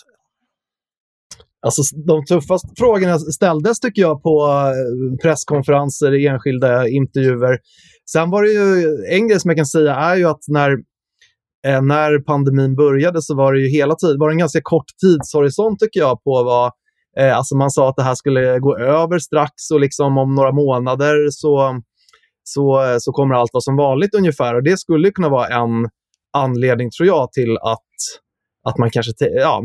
Alltså, 1.66 1.82
de 1.96 2.26
tuffaste 2.26 2.68
frågorna 2.78 3.20
ställdes 3.20 3.80
tycker 3.80 4.02
jag 4.02 4.24
på 4.24 4.48
eh, 4.48 5.18
presskonferenser, 5.24 6.28
enskilda 6.28 6.88
intervjuer. 6.88 7.60
Sen 8.12 8.30
var 8.30 8.44
det 8.44 8.50
ju, 8.50 8.88
en 9.10 9.28
grej 9.28 9.40
som 9.40 9.50
jag 9.50 9.58
kan 9.58 9.66
säga 9.66 9.96
är 9.96 10.16
ju 10.16 10.26
att 10.26 10.44
när, 10.48 10.72
eh, 11.68 11.82
när 11.82 12.20
pandemin 12.20 12.76
började 12.76 13.22
så 13.22 13.36
var 13.36 13.54
det 13.54 13.60
ju 13.60 13.68
hela 13.68 13.96
tiden, 13.96 14.20
var 14.20 14.30
det 14.30 14.34
en 14.34 14.38
ganska 14.38 14.62
kort 14.64 14.86
tidshorisont 15.02 15.80
tycker 15.80 16.00
jag 16.00 16.24
på 16.24 16.44
vad, 16.44 16.72
eh, 17.20 17.38
alltså 17.38 17.56
man 17.56 17.72
sa 17.72 17.90
att 17.90 17.96
det 17.96 18.04
här 18.04 18.16
skulle 18.16 18.60
gå 18.60 18.78
över 18.78 19.20
strax 19.20 19.72
och 19.74 19.80
liksom 19.80 20.18
om 20.18 20.36
några 20.36 20.52
månader 20.52 21.28
så, 21.32 21.82
så, 22.44 22.84
eh, 22.84 22.98
så 23.00 23.12
kommer 23.12 23.36
allt 23.36 23.54
vara 23.54 23.62
som 23.62 23.76
vanligt 23.76 24.16
ungefär. 24.16 24.56
Och 24.56 24.64
det 24.64 24.80
skulle 24.80 25.12
kunna 25.12 25.30
vara 25.30 25.48
en 25.48 25.90
anledning 26.34 26.90
tror 26.92 27.08
jag 27.08 27.32
till 27.32 27.58
att 27.58 27.84
att 28.70 28.78
man 28.78 28.90
kanske, 28.90 29.12
ja, 29.20 29.64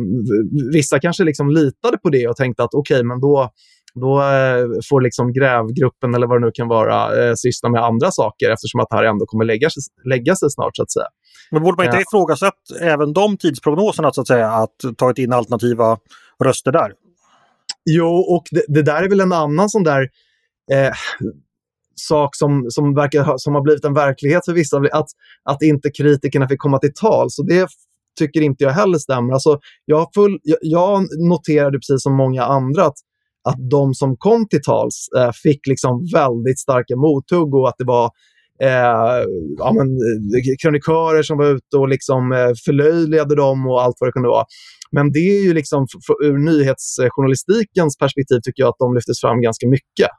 vissa 0.72 1.00
kanske 1.00 1.24
liksom 1.24 1.50
litade 1.50 1.98
på 1.98 2.08
det 2.10 2.28
och 2.28 2.36
tänkte 2.36 2.64
att 2.64 2.74
okej, 2.74 2.94
okay, 2.94 3.04
men 3.04 3.20
då, 3.20 3.50
då 3.94 4.22
eh, 4.22 4.66
får 4.88 5.00
liksom 5.00 5.32
grävgruppen 5.32 6.14
eller 6.14 6.26
vad 6.26 6.40
det 6.40 6.46
nu 6.46 6.50
kan 6.54 6.68
vara 6.68 7.24
eh, 7.24 7.34
syssla 7.34 7.68
med 7.68 7.84
andra 7.84 8.10
saker 8.10 8.50
eftersom 8.50 8.80
att 8.80 8.86
det 8.90 8.96
här 8.96 9.04
ändå 9.04 9.26
kommer 9.26 9.44
lägga 9.44 9.70
sig, 9.70 9.82
lägga 10.04 10.36
sig 10.36 10.50
snart 10.50 10.76
så 10.76 10.82
att 10.82 10.92
säga. 10.92 11.06
Men 11.50 11.62
borde 11.62 11.76
man 11.76 11.86
inte 11.86 11.96
ja. 11.96 12.02
ifrågasatt 12.02 12.60
även 12.80 13.12
de 13.12 13.36
tidsprognoserna 13.36 14.12
så 14.12 14.20
att 14.20 14.26
säga, 14.26 14.50
att 14.50 14.96
tagit 14.98 15.18
in 15.18 15.32
alternativa 15.32 15.98
röster 16.44 16.72
där? 16.72 16.92
Jo, 17.90 18.08
och 18.08 18.44
det, 18.50 18.64
det 18.68 18.82
där 18.82 19.02
är 19.02 19.08
väl 19.08 19.20
en 19.20 19.32
annan 19.32 19.68
sån 19.68 19.82
där 19.82 20.08
eh, 20.72 20.92
sak 21.94 22.36
som, 22.36 22.66
som, 22.68 22.94
verkar, 22.94 23.34
som 23.36 23.54
har 23.54 23.62
blivit 23.62 23.84
en 23.84 23.94
verklighet 23.94 24.44
för 24.44 24.52
vissa, 24.52 24.76
att, 24.76 25.08
att 25.44 25.62
inte 25.62 25.90
kritikerna 25.90 26.48
fick 26.48 26.58
komma 26.58 26.78
till 26.78 26.94
tal. 26.94 27.30
Så 27.30 27.42
det 27.42 27.68
tycker 28.18 28.40
inte 28.40 28.64
jag 28.64 28.70
heller 28.70 28.98
stämmer. 28.98 29.32
Alltså, 29.32 29.58
jag, 29.84 30.08
full, 30.14 30.38
jag, 30.42 30.58
jag 30.60 31.06
noterade 31.28 31.78
precis 31.78 32.02
som 32.02 32.16
många 32.16 32.44
andra 32.44 32.84
att 32.84 32.96
att 33.48 33.70
de 33.70 33.94
som 33.94 34.16
kom 34.16 34.48
till 34.48 34.62
tals 34.62 35.08
eh, 35.18 35.30
fick 35.42 35.66
liksom 35.66 36.06
väldigt 36.14 36.60
starka 36.60 36.96
mothugg 36.96 37.54
och 37.54 37.68
att 37.68 37.74
det 37.78 37.84
var 37.84 38.04
eh, 38.62 39.22
ja, 39.58 39.72
men, 39.78 39.86
eh, 39.86 40.56
kronikörer 40.62 41.22
som 41.22 41.38
var 41.38 41.46
ute 41.46 41.76
och 41.76 41.88
liksom, 41.88 42.32
eh, 42.32 42.52
förlöjligade 42.64 43.34
dem 43.36 43.66
och 43.66 43.82
allt 43.82 43.96
vad 44.00 44.08
det 44.08 44.12
kunde 44.12 44.28
vara. 44.28 44.44
Men 44.92 45.12
det 45.12 45.18
är 45.18 45.44
ju 45.44 45.54
liksom, 45.54 45.86
ur 46.22 46.38
nyhetsjournalistikens 46.38 47.98
perspektiv 47.98 48.38
tycker 48.42 48.62
jag 48.62 48.68
att 48.68 48.84
de 48.84 48.94
lyftes 48.94 49.20
fram 49.20 49.40
ganska 49.40 49.68
mycket. 49.68 50.10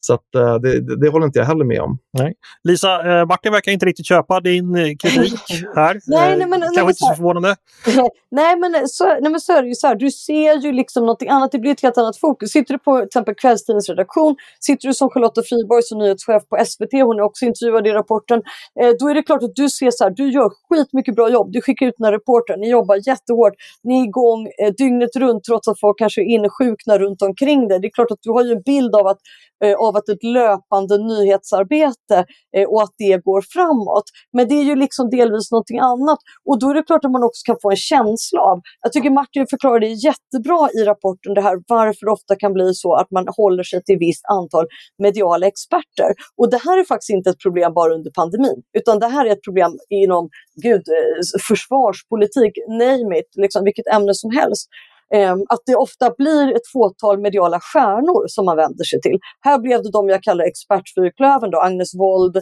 Så 0.00 0.14
att, 0.14 0.20
uh, 0.36 0.54
det, 0.54 0.96
det, 0.96 1.08
håller 1.08 1.26
inte 1.26 1.38
jag 1.38 1.46
heller 1.46 1.64
med 1.64 1.80
om. 1.80 1.98
Nej. 2.18 2.34
Lisa, 2.64 3.20
uh, 3.20 3.26
Martin 3.26 3.52
verkar 3.52 3.72
inte 3.72 3.86
riktigt 3.86 4.06
köpa 4.06 4.40
din 4.40 4.76
uh, 4.76 4.96
kritik 5.02 5.40
här. 5.74 6.00
nej, 6.06 6.36
nej, 6.38 6.46
men, 6.46 6.60
Kanske 6.60 6.80
inte 6.82 6.94
så 6.94 7.14
förvånande. 7.14 7.56
nej, 8.30 8.56
men 8.56 8.88
så, 8.88 9.04
nej, 9.04 9.30
men 9.30 9.40
så 9.40 9.52
är 9.52 9.62
det 9.62 9.68
ju 9.68 9.74
så 9.74 9.86
här. 9.86 9.94
Du 9.94 10.10
ser 10.10 10.54
ju 10.54 10.72
liksom 10.72 11.06
något 11.06 11.22
annat. 11.22 11.52
Det 11.52 11.58
blir 11.58 11.72
ett 11.72 11.82
helt 11.82 11.98
annat 11.98 12.16
fokus. 12.16 12.50
Sitter 12.50 12.74
du 12.74 12.78
på 12.78 12.98
till 12.98 13.06
exempel 13.06 13.34
kvällstidningens 13.34 13.88
redaktion, 13.88 14.36
sitter 14.60 14.88
du 14.88 14.94
som 14.94 15.10
Charlotta 15.10 15.42
Friborg 15.42 15.82
som 15.82 15.98
nyhetschef 15.98 16.42
på 16.48 16.64
SVT, 16.66 16.92
hon 16.92 17.18
är 17.18 17.22
också 17.22 17.44
intervjuad 17.44 17.86
i 17.86 17.90
rapporten. 17.90 18.42
Eh, 18.80 18.90
då 18.98 19.08
är 19.08 19.14
det 19.14 19.22
klart 19.22 19.42
att 19.42 19.54
du 19.54 19.68
ser 19.68 19.90
så 19.90 20.04
här, 20.04 20.10
du 20.10 20.30
gör 20.30 20.50
skitmycket 20.68 21.14
bra 21.14 21.30
jobb. 21.30 21.52
Du 21.52 21.60
skickar 21.60 21.86
ut 21.86 21.94
den 21.98 22.04
här 22.04 22.12
reportern, 22.12 22.60
ni 22.60 22.70
jobbar 22.70 23.08
jättehårt, 23.08 23.54
ni 23.84 24.00
är 24.00 24.04
igång 24.04 24.46
eh, 24.46 24.72
dygnet 24.78 25.16
runt 25.16 25.44
trots 25.44 25.68
att 25.68 25.80
folk 25.80 25.98
kanske 25.98 26.20
är 26.20 26.24
insjukna 26.24 26.98
runt 26.98 27.22
omkring 27.22 27.68
dig. 27.68 27.80
Det 27.80 27.86
är 27.86 27.90
klart 27.90 28.10
att 28.10 28.22
du 28.22 28.30
har 28.30 28.44
ju 28.44 28.52
en 28.52 28.62
bild 28.62 28.94
av 28.94 29.06
att 29.06 29.18
Eh, 29.64 29.74
av 29.88 29.96
att 29.96 30.08
ett 30.08 30.24
löpande 30.24 30.98
nyhetsarbete 30.98 32.24
eh, 32.56 32.66
och 32.68 32.82
att 32.82 32.94
det 32.98 33.24
går 33.24 33.42
framåt. 33.54 34.04
Men 34.32 34.48
det 34.48 34.54
är 34.54 34.64
ju 34.64 34.76
liksom 34.76 35.10
delvis 35.10 35.50
någonting 35.50 35.78
annat 35.78 36.18
och 36.48 36.58
då 36.60 36.70
är 36.70 36.74
det 36.74 36.82
klart 36.82 37.04
att 37.04 37.10
man 37.10 37.24
också 37.24 37.42
kan 37.46 37.56
få 37.62 37.70
en 37.70 37.76
känsla 37.76 38.40
av, 38.40 38.60
jag 38.82 38.92
tycker 38.92 39.10
Martin 39.10 39.46
förklarar 39.50 39.80
det 39.80 39.92
jättebra 40.08 40.68
i 40.78 40.84
rapporten 40.84 41.34
det 41.34 41.40
här 41.40 41.56
varför 41.68 42.06
det 42.06 42.12
ofta 42.12 42.36
kan 42.36 42.52
bli 42.52 42.74
så 42.74 42.94
att 42.94 43.10
man 43.10 43.24
håller 43.36 43.62
sig 43.62 43.82
till 43.82 43.98
visst 43.98 44.24
antal 44.38 44.66
mediala 45.02 45.46
experter. 45.46 46.10
Och 46.36 46.50
det 46.50 46.60
här 46.64 46.78
är 46.78 46.84
faktiskt 46.84 47.10
inte 47.10 47.30
ett 47.30 47.42
problem 47.42 47.74
bara 47.74 47.94
under 47.94 48.10
pandemin, 48.10 48.62
utan 48.78 48.98
det 48.98 49.08
här 49.08 49.26
är 49.26 49.30
ett 49.30 49.44
problem 49.44 49.72
inom 49.90 50.28
gud, 50.62 50.82
eh, 50.88 51.40
försvarspolitik, 51.48 52.52
name 52.68 53.18
it, 53.18 53.30
liksom 53.36 53.64
vilket 53.64 53.86
ämne 53.86 54.14
som 54.14 54.30
helst. 54.30 54.68
Ehm, 55.14 55.40
att 55.48 55.60
det 55.66 55.76
ofta 55.76 56.10
blir 56.18 56.56
ett 56.56 56.66
fåtal 56.72 57.20
mediala 57.20 57.60
stjärnor 57.60 58.24
som 58.28 58.44
man 58.44 58.56
vänder 58.56 58.84
sig 58.84 59.00
till. 59.00 59.18
Här 59.40 59.58
blev 59.58 59.82
det 59.82 59.90
de 59.90 60.08
jag 60.08 60.22
kallar 60.22 60.44
expertfyrklövern, 60.44 61.50
då, 61.50 61.60
Agnes 61.60 61.94
Wold, 61.94 62.36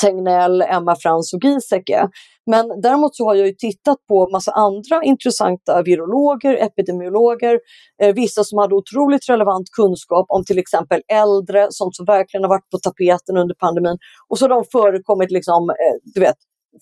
Tegnell, 0.00 0.62
Emma 0.62 0.96
Frans 0.96 1.32
och 1.34 1.44
Giesecke. 1.44 2.08
Men 2.46 2.80
däremot 2.80 3.16
så 3.16 3.24
har 3.24 3.34
jag 3.34 3.46
ju 3.46 3.52
tittat 3.52 3.98
på 4.08 4.28
massa 4.32 4.52
andra 4.52 5.02
intressanta 5.02 5.82
virologer, 5.82 6.54
epidemiologer, 6.54 7.60
eh, 8.02 8.14
vissa 8.14 8.44
som 8.44 8.58
hade 8.58 8.74
otroligt 8.74 9.28
relevant 9.28 9.70
kunskap 9.76 10.26
om 10.28 10.44
till 10.44 10.58
exempel 10.58 11.00
äldre, 11.12 11.66
sånt 11.70 11.96
som 11.96 12.06
verkligen 12.06 12.44
har 12.44 12.48
varit 12.48 12.70
på 12.70 12.78
tapeten 12.78 13.36
under 13.36 13.54
pandemin. 13.54 13.98
Och 14.28 14.38
så 14.38 14.44
har 14.44 14.48
de 14.48 14.64
förekommit 14.72 15.30
liksom, 15.30 15.70
eh, 15.70 15.96
du 16.14 16.20
vet, 16.20 16.36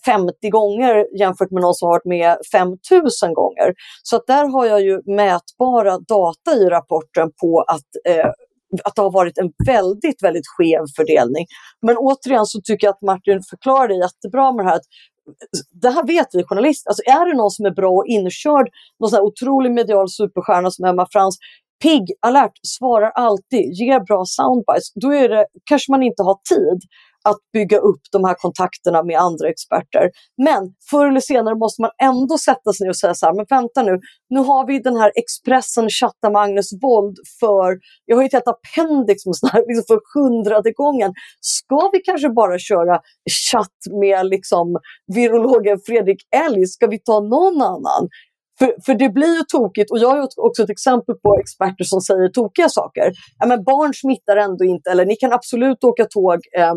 50 0.05 0.49
gånger 0.49 1.17
jämfört 1.19 1.51
med 1.51 1.61
någon 1.61 1.73
som 1.73 1.85
har 1.85 1.93
varit 1.93 2.05
med 2.05 2.37
5000 2.51 3.33
gånger. 3.33 3.73
Så 4.03 4.15
att 4.15 4.27
där 4.27 4.45
har 4.47 4.65
jag 4.65 4.81
ju 4.81 5.01
mätbara 5.05 5.99
data 5.99 6.55
i 6.55 6.69
rapporten 6.69 7.31
på 7.41 7.63
att 7.67 8.15
eh, 8.15 8.31
att 8.83 8.95
det 8.95 9.01
har 9.01 9.11
varit 9.11 9.37
en 9.37 9.51
väldigt, 9.65 10.23
väldigt 10.23 10.47
skev 10.47 10.85
fördelning. 10.95 11.45
Men 11.81 11.97
återigen 11.97 12.45
så 12.45 12.61
tycker 12.61 12.87
jag 12.87 12.93
att 12.93 13.01
Martin 13.01 13.41
förklarar 13.49 13.87
det 13.87 13.95
jättebra 13.95 14.51
med 14.51 14.65
det 14.65 14.69
här. 14.69 14.77
Att 14.77 14.87
eh, 15.27 15.79
det 15.81 15.89
här 15.89 16.07
vet 16.07 16.27
vi 16.33 16.43
journalister. 16.43 16.89
Alltså 16.89 17.03
är 17.05 17.25
det 17.29 17.37
någon 17.37 17.51
som 17.51 17.65
är 17.65 17.71
bra 17.71 17.91
och 17.91 18.05
inkörd, 18.07 18.67
någon 18.99 19.09
sån 19.09 19.17
här 19.17 19.23
otrolig 19.23 19.71
medial 19.71 20.09
superstjärna 20.09 20.71
som 20.71 20.85
Emma 20.85 21.07
Frans, 21.11 21.37
pigg, 21.83 22.05
alert, 22.21 22.57
svarar 22.77 23.11
alltid, 23.15 23.73
ger 23.73 23.99
bra 23.99 24.23
soundbites, 24.25 24.93
då 25.01 25.13
är 25.13 25.29
det, 25.29 25.45
kanske 25.69 25.91
man 25.91 26.03
inte 26.03 26.23
har 26.23 26.37
tid 26.55 26.79
att 27.25 27.37
bygga 27.53 27.77
upp 27.77 28.01
de 28.11 28.23
här 28.23 28.33
kontakterna 28.33 29.03
med 29.03 29.19
andra 29.19 29.49
experter. 29.49 30.09
Men 30.45 30.73
förr 30.89 31.07
eller 31.07 31.19
senare 31.19 31.55
måste 31.55 31.81
man 31.81 31.91
ändå 32.01 32.37
sätta 32.37 32.73
sig 32.73 32.85
ner 32.85 32.89
och 32.89 32.97
säga 32.97 33.13
så 33.13 33.25
här, 33.25 33.33
men 33.33 33.45
vänta 33.49 33.83
nu, 33.83 33.99
nu 34.29 34.39
har 34.39 34.67
vi 34.67 34.79
den 34.79 34.95
här 34.95 35.11
Expressen 35.15 35.89
chatta 35.89 36.29
Magnus 36.29 36.69
Wold 36.81 37.17
för, 37.39 37.77
jag 38.05 38.15
har 38.15 38.23
ju 38.23 38.27
ett 38.27 38.33
helt 38.33 38.55
appendix 38.55 39.25
med 39.25 39.35
sådana 39.35 39.53
här, 39.53 39.63
liksom 39.67 39.85
för 39.87 40.19
hundrade 40.19 40.71
gången. 40.71 41.13
Ska 41.41 41.89
vi 41.93 41.99
kanske 41.99 42.29
bara 42.29 42.59
köra 42.59 42.99
chatt 43.51 43.79
med 44.01 44.25
liksom 44.25 44.77
virologen 45.15 45.79
Fredrik 45.85 46.21
Elg? 46.45 46.65
Ska 46.65 46.87
vi 46.87 46.99
ta 46.99 47.19
någon 47.19 47.61
annan? 47.61 48.09
För, 48.63 48.73
för 48.85 48.95
det 48.95 49.09
blir 49.09 49.35
ju 49.37 49.43
tokigt 49.43 49.91
och 49.91 49.97
jag 49.99 50.09
har 50.09 50.27
också 50.37 50.63
ett 50.63 50.69
exempel 50.69 51.15
på 51.15 51.39
experter 51.39 51.83
som 51.83 52.01
säger 52.01 52.29
tokiga 52.29 52.69
saker. 52.69 53.11
Ja, 53.39 53.45
men 53.47 53.63
barn 53.63 53.93
smittar 53.93 54.37
ändå 54.37 54.65
inte, 54.65 54.91
eller 54.91 55.05
ni 55.05 55.15
kan 55.15 55.33
absolut 55.33 55.83
åka 55.83 56.05
tåg 56.05 56.39
eh, 56.57 56.73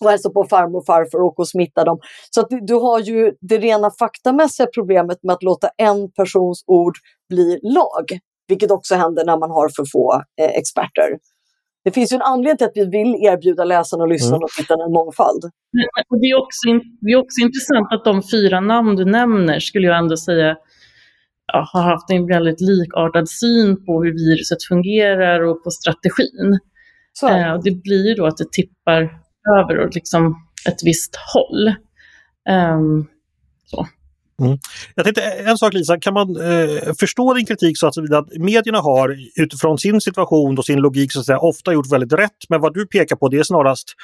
och 0.00 0.10
hälsa 0.10 0.30
på 0.30 0.44
farmor 0.44 0.78
och 0.78 0.86
farfar 0.86 1.18
och 1.18 1.26
åka 1.26 1.42
och 1.42 1.48
smitta 1.48 1.84
dem. 1.84 1.98
Så 2.30 2.40
att 2.40 2.46
du 2.62 2.74
har 2.74 2.98
ju 3.00 3.32
det 3.40 3.58
rena 3.58 3.90
faktamässiga 3.90 4.66
problemet 4.74 5.18
med 5.22 5.34
att 5.34 5.42
låta 5.42 5.68
en 5.76 6.12
persons 6.12 6.64
ord 6.66 6.94
bli 7.28 7.60
lag, 7.62 8.04
vilket 8.48 8.70
också 8.70 8.94
händer 8.94 9.24
när 9.24 9.38
man 9.38 9.50
har 9.50 9.68
för 9.76 9.84
få 9.92 10.22
eh, 10.40 10.50
experter. 10.50 11.18
Det 11.84 11.90
finns 11.90 12.12
ju 12.12 12.14
en 12.14 12.22
anledning 12.22 12.56
till 12.56 12.66
att 12.66 12.76
vi 12.76 12.84
vill 12.98 13.14
erbjuda 13.14 13.64
läsarna 13.64 14.02
och 14.02 14.08
lyssnarna 14.08 14.36
mm. 14.36 14.44
och 14.44 14.50
tittarna 14.50 14.84
en 14.84 14.92
mångfald. 14.92 15.44
Och 16.10 16.20
det, 16.20 16.26
är 16.26 16.42
också, 16.42 16.60
det 17.00 17.12
är 17.12 17.16
också 17.16 17.38
intressant 17.46 17.88
att 17.92 18.04
de 18.04 18.22
fyra 18.22 18.60
namn 18.60 18.96
du 18.96 19.04
nämner 19.04 19.60
skulle 19.60 19.86
jag 19.86 19.98
ändå 19.98 20.16
säga 20.16 20.56
ja, 21.52 21.68
har 21.72 21.82
haft 21.82 22.10
en 22.10 22.26
väldigt 22.26 22.60
likartad 22.60 23.28
syn 23.28 23.86
på 23.86 24.02
hur 24.04 24.12
viruset 24.12 24.64
fungerar 24.68 25.40
och 25.40 25.64
på 25.64 25.70
strategin. 25.70 26.58
Eh, 27.22 27.52
och 27.52 27.64
det 27.64 27.70
blir 27.70 28.08
ju 28.08 28.14
då 28.14 28.26
att 28.26 28.36
det 28.36 28.52
tippar 28.52 29.02
över 29.58 29.86
åt 29.86 29.94
liksom 29.94 30.34
ett 30.68 30.78
visst 30.84 31.16
håll. 31.34 31.68
Um, 32.74 33.06
så. 33.64 33.86
Mm. 34.40 34.58
Jag 34.94 35.04
tänkte 35.04 35.22
en 35.22 35.58
sak 35.58 35.74
Lisa, 35.74 36.00
kan 36.00 36.14
man 36.14 36.36
eh, 36.36 36.92
förstå 37.00 37.34
din 37.34 37.46
kritik 37.46 37.78
så 37.78 37.86
att, 37.86 37.98
att 37.98 38.36
medierna 38.38 38.80
har 38.80 39.16
utifrån 39.36 39.78
sin 39.78 40.00
situation 40.00 40.58
och 40.58 40.64
sin 40.64 40.78
logik 40.78 41.12
så 41.12 41.20
att 41.20 41.26
säga, 41.26 41.38
ofta 41.38 41.72
gjort 41.72 41.92
väldigt 41.92 42.12
rätt. 42.12 42.38
Men 42.48 42.60
vad 42.60 42.74
du 42.74 42.86
pekar 42.86 43.16
på 43.16 43.28
det 43.28 43.38
är 43.38 43.42
snarast 43.42 43.94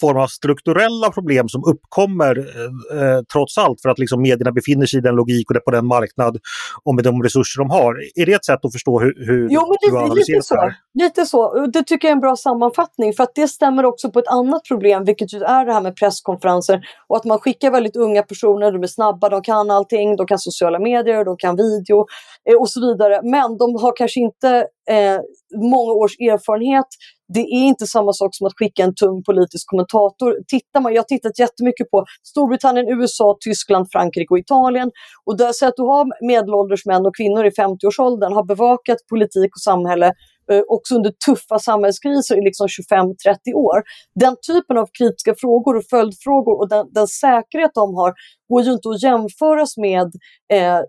form 0.00 0.16
av 0.16 0.26
strukturella 0.26 1.10
problem 1.10 1.48
som 1.48 1.64
uppkommer 1.64 2.38
eh, 2.38 3.00
eh, 3.00 3.20
trots 3.32 3.58
allt 3.58 3.80
för 3.82 3.88
att 3.88 3.98
liksom, 3.98 4.22
medierna 4.22 4.52
befinner 4.52 4.86
sig 4.86 4.98
i 4.98 5.00
den 5.00 5.14
logik 5.14 5.50
och 5.50 5.54
det 5.54 5.60
på 5.60 5.70
den 5.70 5.86
marknad 5.86 6.38
och 6.84 6.94
med 6.94 7.04
de 7.04 7.22
resurser 7.22 7.58
de 7.60 7.70
har. 7.70 7.94
Är 8.14 8.26
det 8.26 8.32
ett 8.32 8.44
sätt 8.44 8.64
att 8.64 8.72
förstå 8.72 9.00
hur, 9.00 9.26
hur 9.26 9.48
jo, 9.50 9.60
men 9.60 9.76
du 9.80 9.98
analyserar 9.98 10.36
lite 10.36 10.42
så. 10.42 10.72
Lite 10.94 11.26
så. 11.26 11.66
Det 11.66 11.82
tycker 11.82 12.08
jag 12.08 12.10
är 12.10 12.16
en 12.16 12.20
bra 12.20 12.36
sammanfattning 12.36 13.12
för 13.12 13.22
att 13.22 13.34
det 13.34 13.48
stämmer 13.48 13.84
också 13.84 14.10
på 14.10 14.18
ett 14.18 14.28
annat 14.28 14.62
problem 14.68 15.04
vilket 15.04 15.32
är 15.32 15.66
det 15.66 15.72
här 15.72 15.80
med 15.80 15.96
presskonferenser 15.96 16.80
och 17.08 17.16
att 17.16 17.24
man 17.24 17.38
skickar 17.38 17.70
väldigt 17.70 17.96
unga 17.96 18.22
personer, 18.22 18.72
de 18.72 18.82
är 18.82 18.86
snabba, 18.86 19.28
de 19.28 19.42
kan 19.42 19.70
allting, 19.84 20.16
de 20.16 20.26
kan 20.26 20.38
sociala 20.38 20.78
medier, 20.78 21.24
de 21.24 21.36
kan 21.36 21.56
video 21.56 22.06
eh, 22.50 22.56
och 22.60 22.70
så 22.70 22.80
vidare. 22.80 23.20
Men 23.22 23.58
de 23.58 23.74
har 23.82 23.96
kanske 23.96 24.20
inte 24.20 24.48
eh, 24.90 25.18
många 25.56 25.92
års 25.92 26.12
erfarenhet. 26.20 26.86
Det 27.34 27.40
är 27.40 27.64
inte 27.72 27.86
samma 27.86 28.12
sak 28.12 28.30
som 28.32 28.46
att 28.46 28.52
skicka 28.56 28.84
en 28.84 28.94
tung 28.94 29.22
politisk 29.22 29.68
kommentator. 29.70 30.36
Tittar 30.48 30.80
man, 30.80 30.94
jag 30.94 31.02
har 31.02 31.06
tittat 31.06 31.38
jättemycket 31.38 31.90
på 31.90 32.04
Storbritannien, 32.22 32.88
USA, 32.88 33.36
Tyskland, 33.44 33.86
Frankrike 33.92 34.30
och 34.30 34.38
Italien. 34.38 34.90
Och 35.24 35.36
där 35.36 35.52
ser 35.52 35.66
att 35.68 35.76
du 35.76 35.82
har 35.82 36.26
medelålders 36.26 36.86
män 36.86 37.06
och 37.06 37.16
kvinnor 37.16 37.44
i 37.46 37.50
50-årsåldern 37.50 38.32
har 38.32 38.44
bevakat 38.44 38.98
politik 39.10 39.50
och 39.56 39.64
samhälle 39.70 40.12
Eh, 40.52 40.62
också 40.68 40.94
under 40.94 41.12
tuffa 41.26 41.58
samhällskriser 41.58 42.38
i 42.38 42.44
liksom 42.44 42.66
25-30 42.66 43.54
år. 43.54 43.82
Den 44.14 44.36
typen 44.46 44.78
av 44.78 44.88
kritiska 44.98 45.34
frågor 45.38 45.76
och 45.76 45.84
följdfrågor 45.90 46.58
och 46.60 46.68
den, 46.68 46.86
den 46.92 47.06
säkerhet 47.06 47.70
de 47.74 47.94
har 47.94 48.12
går 48.48 48.62
ju 48.62 48.72
inte 48.72 48.88
att 48.88 49.02
jämföras 49.02 49.76
med 49.76 50.12
eh, 50.52 50.80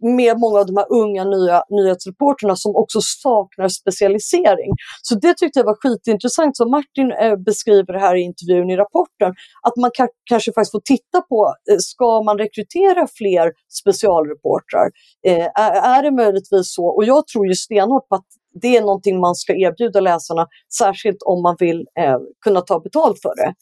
med 0.00 0.38
många 0.38 0.58
av 0.58 0.66
de 0.66 0.76
här 0.76 0.86
unga 0.92 1.24
nya 1.24 1.62
nyhetsreporterna 1.70 2.56
som 2.56 2.76
också 2.76 3.00
saknar 3.00 3.68
specialisering. 3.68 4.72
Så 5.02 5.14
det 5.14 5.34
tyckte 5.34 5.58
jag 5.58 5.66
var 5.66 5.76
skitintressant 5.80 6.56
som 6.56 6.70
Martin 6.70 7.12
eh, 7.12 7.36
beskriver 7.36 7.94
här 7.94 8.16
i 8.16 8.20
intervjun 8.20 8.70
i 8.70 8.76
rapporten. 8.76 9.34
Att 9.62 9.76
man 9.76 9.90
ka 9.94 10.08
kanske 10.24 10.52
faktiskt 10.52 10.72
får 10.72 10.80
titta 10.80 11.20
på, 11.20 11.54
eh, 11.70 11.76
ska 11.78 12.22
man 12.22 12.38
rekrytera 12.38 13.06
fler 13.14 13.52
specialreportrar? 13.80 14.90
Eh, 15.26 15.46
är, 15.54 15.98
är 15.98 16.02
det 16.02 16.10
möjligtvis 16.10 16.74
så? 16.74 16.86
Och 16.86 17.04
jag 17.04 17.26
tror 17.26 17.46
ju 17.46 17.54
stenhårt 17.54 18.08
på 18.08 18.14
att 18.14 18.26
det 18.54 18.76
är 18.76 18.80
någonting 18.80 19.20
man 19.20 19.34
ska 19.34 19.52
erbjuda 19.52 20.00
läsarna, 20.00 20.46
särskilt 20.78 21.22
om 21.22 21.42
man 21.42 21.56
vill 21.58 21.86
eh, 21.98 22.18
kunna 22.44 22.60
ta 22.60 22.80
betalt 22.80 23.18
för 23.22 23.36
det. 23.36 23.54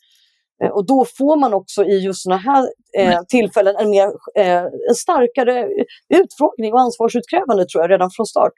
Eh, 0.65 0.71
och 0.71 0.87
då 0.87 1.07
får 1.19 1.41
man 1.41 1.55
också 1.55 1.85
i 1.85 1.99
just 1.99 2.23
sådana 2.23 2.41
här 2.41 2.69
eh, 2.99 3.21
tillfällen 3.29 3.77
en, 3.79 3.91
mer, 3.91 4.09
eh, 4.37 4.63
en 4.89 4.95
starkare 4.95 5.69
utfrågning 6.15 6.73
och 6.73 6.81
ansvarsutkrävande 6.81 7.67
tror 7.67 7.83
jag 7.83 7.91
redan 7.91 8.11
från 8.11 8.27
start. 8.27 8.53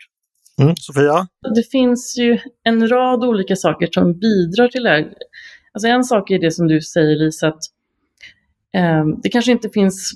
Mm, 0.61 0.75
Sofia? 0.77 1.27
Det 1.55 1.71
finns 1.71 2.19
ju 2.19 2.39
en 2.65 2.89
rad 2.89 3.25
olika 3.25 3.57
saker 3.57 3.89
som 3.93 4.19
bidrar 4.19 4.69
till 4.69 4.83
det 4.83 4.91
här. 4.91 5.13
Alltså 5.73 5.89
en 5.89 6.05
sak 6.05 6.31
är 6.31 6.39
det 6.39 6.51
som 6.51 6.69
du 6.69 6.81
säger 6.81 7.17
Lisa, 7.17 7.49
att 7.49 7.63
eh, 8.75 9.05
det 9.23 9.29
kanske 9.29 9.53
inte 9.53 9.69
finns 9.69 10.13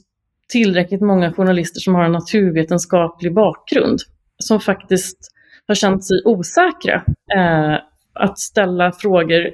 tillräckligt 0.49 1.01
många 1.01 1.33
journalister 1.33 1.81
som 1.81 1.95
har 1.95 2.05
en 2.05 2.12
naturvetenskaplig 2.12 3.35
bakgrund, 3.35 3.99
som 4.38 4.61
faktiskt 4.61 5.19
har 5.68 5.74
känt 5.74 6.05
sig 6.05 6.22
osäkra 6.24 6.94
eh, 7.37 7.74
att 8.12 8.38
ställa 8.38 8.92
frågor 8.92 9.50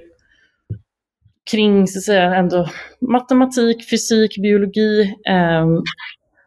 kring 1.51 1.87
så 1.87 1.99
att 1.99 2.05
säga, 2.05 2.35
ändå 2.35 2.69
matematik, 3.01 3.91
fysik, 3.91 4.43
biologi. 4.43 5.03
Eh, 5.29 5.67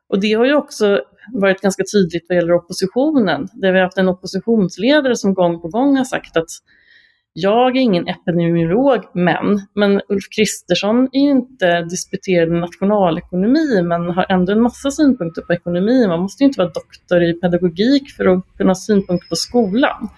och 0.09 0.19
det 0.19 0.33
har 0.33 0.45
ju 0.45 0.55
också 0.55 1.01
varit 1.33 1.61
ganska 1.61 1.83
tydligt 1.93 2.25
vad 2.29 2.35
gäller 2.35 2.53
oppositionen, 2.53 3.47
där 3.53 3.71
vi 3.71 3.77
har 3.77 3.85
haft 3.85 3.97
en 3.97 4.09
oppositionsledare 4.09 5.15
som 5.15 5.33
gång 5.33 5.61
på 5.61 5.67
gång 5.67 5.97
har 5.97 6.05
sagt 6.05 6.37
att 6.37 6.49
jag 7.37 7.77
är 7.77 7.81
ingen 7.81 8.07
epidemiolog, 8.07 9.03
men, 9.13 9.61
men 9.73 10.01
Ulf 10.09 10.23
Kristersson 10.35 11.09
är 11.11 11.19
ju 11.19 11.31
inte 11.31 11.81
disputerad 11.81 12.47
i 12.47 12.51
nationalekonomi, 12.51 13.81
men 13.81 14.09
har 14.09 14.25
ändå 14.29 14.51
en 14.51 14.61
massa 14.61 14.91
synpunkter 14.91 15.41
på 15.41 15.53
ekonomi. 15.53 16.07
Man 16.07 16.19
måste 16.19 16.43
ju 16.43 16.47
inte 16.47 16.59
vara 16.59 16.71
doktor 16.71 17.23
i 17.23 17.33
pedagogik 17.33 18.11
för 18.17 18.25
att 18.25 18.57
kunna 18.57 18.69
ha 18.69 18.75
synpunkter 18.75 19.29
på 19.29 19.35
skolan. 19.35 20.09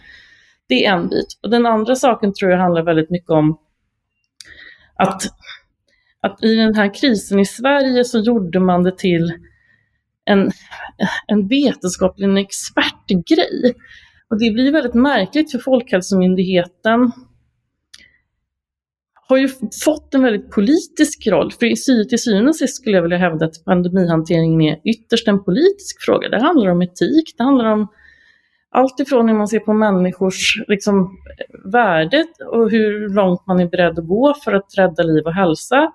Det 0.67 0.86
är 0.86 0.93
en 0.93 1.08
bit. 1.08 1.27
Och 1.43 1.49
den 1.49 1.65
andra 1.65 1.95
saken 1.95 2.34
tror 2.34 2.51
jag 2.51 2.60
handlar 2.60 2.84
väldigt 2.84 3.10
mycket 3.10 3.30
om 3.30 3.58
att, 4.95 5.21
att 6.21 6.43
i 6.43 6.56
den 6.56 6.75
här 6.75 6.93
krisen 6.93 7.39
i 7.39 7.45
Sverige 7.45 8.03
så 8.03 8.19
gjorde 8.19 8.60
man 8.60 8.84
det 8.84 8.97
till 8.97 9.34
en, 10.25 10.51
en 11.27 11.47
vetenskaplig 11.47 12.25
en 12.25 12.38
expertgrej. 12.38 13.75
Och 14.30 14.40
det 14.40 14.52
blir 14.52 14.72
väldigt 14.72 14.94
märkligt 14.94 15.52
för 15.52 15.60
Folkhälsomyndigheten 15.60 17.12
har 19.30 19.38
ju 19.38 19.50
fått 19.84 20.13
en 20.13 20.24
väldigt 20.24 20.52
politisk 20.52 21.28
roll. 21.28 21.52
För 21.52 22.06
till 22.08 22.20
syvende 22.20 22.50
och 22.50 22.56
sist 22.56 22.76
skulle 22.76 22.96
jag 22.96 23.02
vilja 23.02 23.18
hävda 23.18 23.46
att 23.46 23.66
pandemihanteringen 23.66 24.62
är 24.62 24.80
ytterst 24.86 25.28
en 25.28 25.44
politisk 25.44 26.06
fråga. 26.06 26.30
Det 26.30 26.42
handlar 26.42 26.72
om 26.72 26.82
etik, 26.82 27.36
det 27.38 27.44
handlar 27.44 27.66
om 27.66 27.88
allt 28.70 29.00
ifrån 29.00 29.28
hur 29.28 29.36
man 29.36 29.48
ser 29.48 29.60
på 29.60 29.74
människors 29.74 30.63
liksom, 30.68 31.18
värde 31.74 32.26
och 32.52 32.72
hur 32.72 33.10
långt 33.16 33.48
man 33.48 33.60
är 33.60 33.68
beredd 33.68 34.00
att 34.00 34.08
gå 34.08 34.34
för 34.44 34.54
att 34.54 34.78
rädda 34.78 35.04
liv 35.04 35.26
och 35.26 35.34
hälsa. 35.34 35.92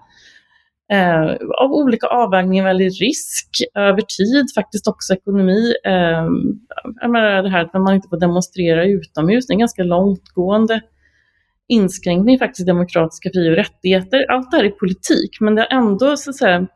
Eh, 0.92 1.36
av 1.58 1.72
olika 1.72 2.06
avvägningar 2.06 2.64
väljer 2.64 2.90
risk 2.90 3.48
över 3.74 4.02
tid, 4.18 4.46
faktiskt 4.54 4.88
också 4.88 5.14
ekonomi. 5.14 5.74
Eh, 5.84 6.26
jag 7.00 7.10
menar 7.10 7.42
det 7.42 7.48
här 7.48 7.64
att 7.64 7.74
man 7.74 7.94
inte 7.94 8.08
får 8.08 8.20
demonstrera 8.20 8.84
utomhus, 8.84 9.46
det 9.46 9.50
är 9.50 9.54
en 9.54 9.58
ganska 9.58 9.82
långtgående 9.82 10.80
inskränkning 11.68 12.38
faktiskt 12.38 12.60
i 12.60 12.64
demokratiska 12.64 13.30
fri 13.30 13.50
och 13.50 13.56
rättigheter. 13.56 14.30
Allt 14.30 14.50
det 14.50 14.56
här 14.56 14.64
är 14.64 14.70
politik, 14.70 15.40
men 15.40 15.54
det 15.54 15.62
är 15.62 15.76
ändå 15.76 16.16
så 16.16 16.30
att 16.30 16.36
säga, 16.36 16.66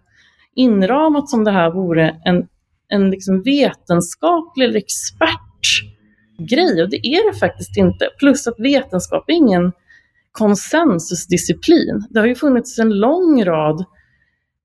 inramat 0.55 1.29
som 1.29 1.45
det 1.45 1.51
här 1.51 1.71
vore 1.71 2.21
en, 2.25 2.49
en 2.89 3.11
liksom 3.11 3.43
vetenskaplig 3.43 4.65
eller 4.65 4.79
expertgrej, 4.79 6.83
och 6.83 6.91
det 6.91 7.07
är 7.07 7.33
det 7.33 7.39
faktiskt 7.39 7.77
inte. 7.77 8.09
Plus 8.19 8.47
att 8.47 8.55
vetenskap 8.59 9.31
är 9.31 9.35
ingen 9.35 9.73
konsensusdisciplin. 10.33 12.07
Det 12.11 12.21
har 12.21 12.27
ju 12.27 12.35
funnits 12.35 12.79
en 12.79 12.99
lång 12.99 13.45
rad 13.45 13.85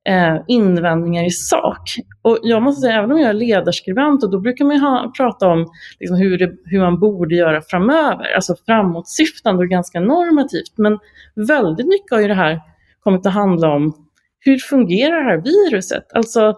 eh, 0.10 0.38
invändningar 0.48 1.26
i 1.26 1.30
sak. 1.30 1.82
Och 2.22 2.40
jag 2.42 2.62
måste 2.64 2.82
säga, 2.82 2.98
även 2.98 3.12
om 3.12 3.20
jag 3.20 3.30
är 3.30 3.34
ledarskribent, 3.34 4.24
och 4.24 4.32
då 4.32 4.40
brukar 4.40 4.66
man 4.66 4.80
ha, 4.80 5.14
prata 5.18 5.48
om 5.48 5.68
liksom, 6.00 6.18
hur, 6.18 6.38
det, 6.38 6.52
hur 6.66 6.80
man 6.80 7.00
borde 7.00 7.36
göra 7.36 7.62
framöver, 7.62 8.36
alltså 8.36 8.56
framåtsyftande 8.66 9.64
och 9.64 9.70
ganska 9.70 10.00
normativt. 10.00 10.78
Men 10.78 11.00
väldigt 11.48 11.88
mycket 11.88 12.12
av 12.12 12.20
det 12.20 12.34
här 12.34 12.62
kommit 13.04 13.26
att 13.26 13.34
handla 13.34 13.70
om 13.76 13.94
hur 14.40 14.58
fungerar 14.58 15.24
det 15.24 15.32
här 15.32 15.42
viruset? 15.42 16.14
Alltså 16.14 16.58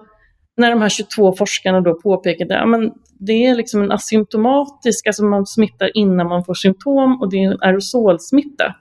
när 0.58 0.70
de 0.70 0.82
här 0.82 0.90
22 0.90 1.36
forskarna 1.36 1.82
då 1.82 1.94
påpekade 2.02 2.62
att 2.62 2.70
ja, 2.70 2.94
det 3.20 3.46
är 3.46 3.56
liksom 3.56 3.84
en 3.84 3.92
asymptomatisk, 3.92 5.08
alltså 5.08 5.24
man 5.26 5.46
smittar 5.46 5.98
innan 5.98 6.28
man 6.28 6.46
får 6.46 6.54
symptom 6.54 7.22
och 7.22 7.30
det 7.32 7.44
är 7.44 7.52
en 7.52 7.58
aerosolsmitta. 7.62 8.76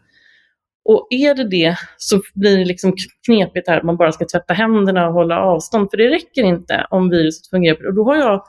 Och 0.85 1.07
är 1.11 1.35
det 1.35 1.49
det 1.49 1.77
så 1.97 2.21
blir 2.35 2.59
det 2.59 2.65
liksom 2.65 2.95
knepigt 3.27 3.69
här 3.69 3.79
att 3.79 3.85
man 3.85 3.97
bara 3.97 4.13
ska 4.13 4.27
tvätta 4.33 4.55
händerna 4.55 5.09
och 5.09 5.15
hålla 5.15 5.41
avstånd, 5.41 5.91
för 5.91 5.97
det 5.97 6.09
räcker 6.09 6.43
inte 6.43 6.87
om 6.91 7.11
viruset 7.11 7.51
fungerar. 7.51 7.87
Och 7.87 7.95
då 7.95 8.05
har 8.05 8.17
jag 8.17 8.45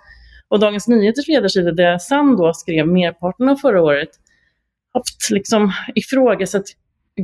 och 0.47 0.59
Dagens 0.59 0.87
Nyheters 0.87 1.27
ledarsida, 1.27 1.71
där 1.71 1.83
jag 1.83 2.01
sen 2.01 2.35
då 2.35 2.53
skrev 2.53 2.87
merparten 2.87 3.49
av 3.49 3.55
förra 3.55 3.81
året, 3.81 4.09
haft 4.93 5.29
liksom 5.31 5.71
ifrågasatt 5.95 6.65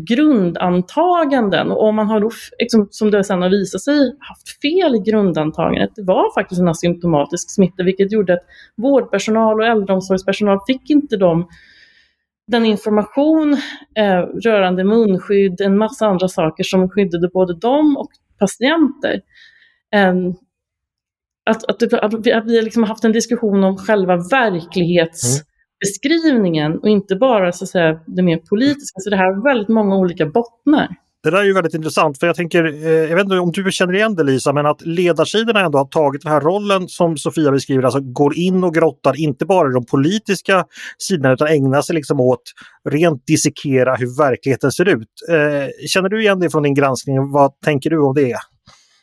grundantaganden 0.08 1.72
och 1.72 1.84
om 1.84 1.96
man 1.96 2.08
har 2.08 2.20
då, 2.20 2.32
liksom, 2.60 2.88
som 2.92 3.12
det 3.12 3.24
sen 3.24 3.42
har 3.42 3.50
visat 3.50 3.82
sig, 3.82 4.16
haft 4.20 4.62
fel 4.62 4.96
i 4.96 5.00
grundantagandet. 5.00 5.90
Det 5.96 6.04
var 6.04 6.34
faktiskt 6.34 6.62
en 6.62 6.68
asymptomatisk 6.68 7.56
smitta 7.56 7.84
vilket 7.84 8.12
gjorde 8.12 8.34
att 8.34 8.44
vårdpersonal 8.76 9.60
och 9.60 9.68
äldreomsorgspersonal 9.68 10.60
fick 10.68 10.90
inte 10.90 11.18
de, 11.18 11.48
den 12.50 12.66
information 12.66 13.58
eh, 13.96 14.22
rörande 14.44 14.84
munskydd, 14.84 15.62
en 15.62 15.78
massa 15.78 16.08
andra 16.08 16.28
saker 16.28 16.64
som 16.64 16.90
skyddade 16.90 17.30
både 17.34 17.56
dem 17.56 17.98
och 17.98 18.12
patienter. 18.40 19.22
Eh, 19.96 20.14
att, 21.50 21.64
att, 21.64 21.94
att, 21.94 22.26
vi, 22.26 22.32
att 22.32 22.46
vi 22.46 22.62
liksom 22.62 22.84
har 22.84 22.88
haft 22.88 23.04
en 23.04 23.12
diskussion 23.12 23.64
om 23.64 23.78
själva 23.78 24.16
verklighetsbeskrivningen 24.16 26.72
mm 26.72 26.80
och 26.80 26.90
inte 26.90 27.16
bara 27.16 27.52
så 27.52 27.64
att 27.64 27.70
säga, 27.70 28.00
det 28.08 28.22
mer 28.22 28.38
politiska. 28.38 29.00
Så 29.00 29.10
det 29.10 29.16
här 29.16 29.34
har 29.34 29.44
väldigt 29.44 29.70
många 29.70 29.98
olika 29.98 30.26
bottnar. 30.26 30.88
Det 31.24 31.30
där 31.30 31.38
är 31.38 31.44
ju 31.44 31.54
väldigt 31.54 31.74
intressant 31.74 32.20
för 32.20 32.28
jag 32.28 32.36
tänker, 32.36 32.66
eh, 32.66 32.92
jag 32.92 33.16
vet 33.16 33.24
inte 33.24 33.40
om 33.40 33.52
du 33.52 33.72
känner 33.72 33.94
igen 33.94 34.16
det 34.16 34.24
Lisa, 34.24 34.54
men 34.54 34.66
att 34.66 34.82
ledarsidorna 34.82 35.60
ändå 35.60 35.78
har 35.78 35.86
tagit 35.86 36.22
den 36.22 36.32
här 36.32 36.42
rollen 36.42 36.88
som 36.88 37.18
Sofia 37.18 37.52
beskriver, 37.52 37.84
alltså 37.84 38.00
går 38.00 38.38
in 38.38 38.64
och 38.64 38.74
grottar 38.74 39.20
inte 39.20 39.46
bara 39.46 39.70
i 39.70 39.74
de 39.74 39.86
politiska 39.86 40.66
sidorna 40.98 41.34
utan 41.34 41.48
ägnar 41.48 41.82
sig 41.82 41.96
liksom 41.96 42.20
åt 42.20 42.44
rent 42.90 43.26
dissekera 43.26 43.96
hur 43.96 44.18
verkligheten 44.18 44.72
ser 44.72 44.86
ut. 44.86 45.08
Eh, 45.30 45.88
känner 45.88 46.10
du 46.10 46.22
igen 46.22 46.40
det 46.40 46.50
från 46.50 46.64
din 46.64 46.74
granskning? 46.74 47.32
Vad 47.32 47.60
tänker 47.60 47.90
du 47.90 48.00
om 48.00 48.16
det? 48.16 48.38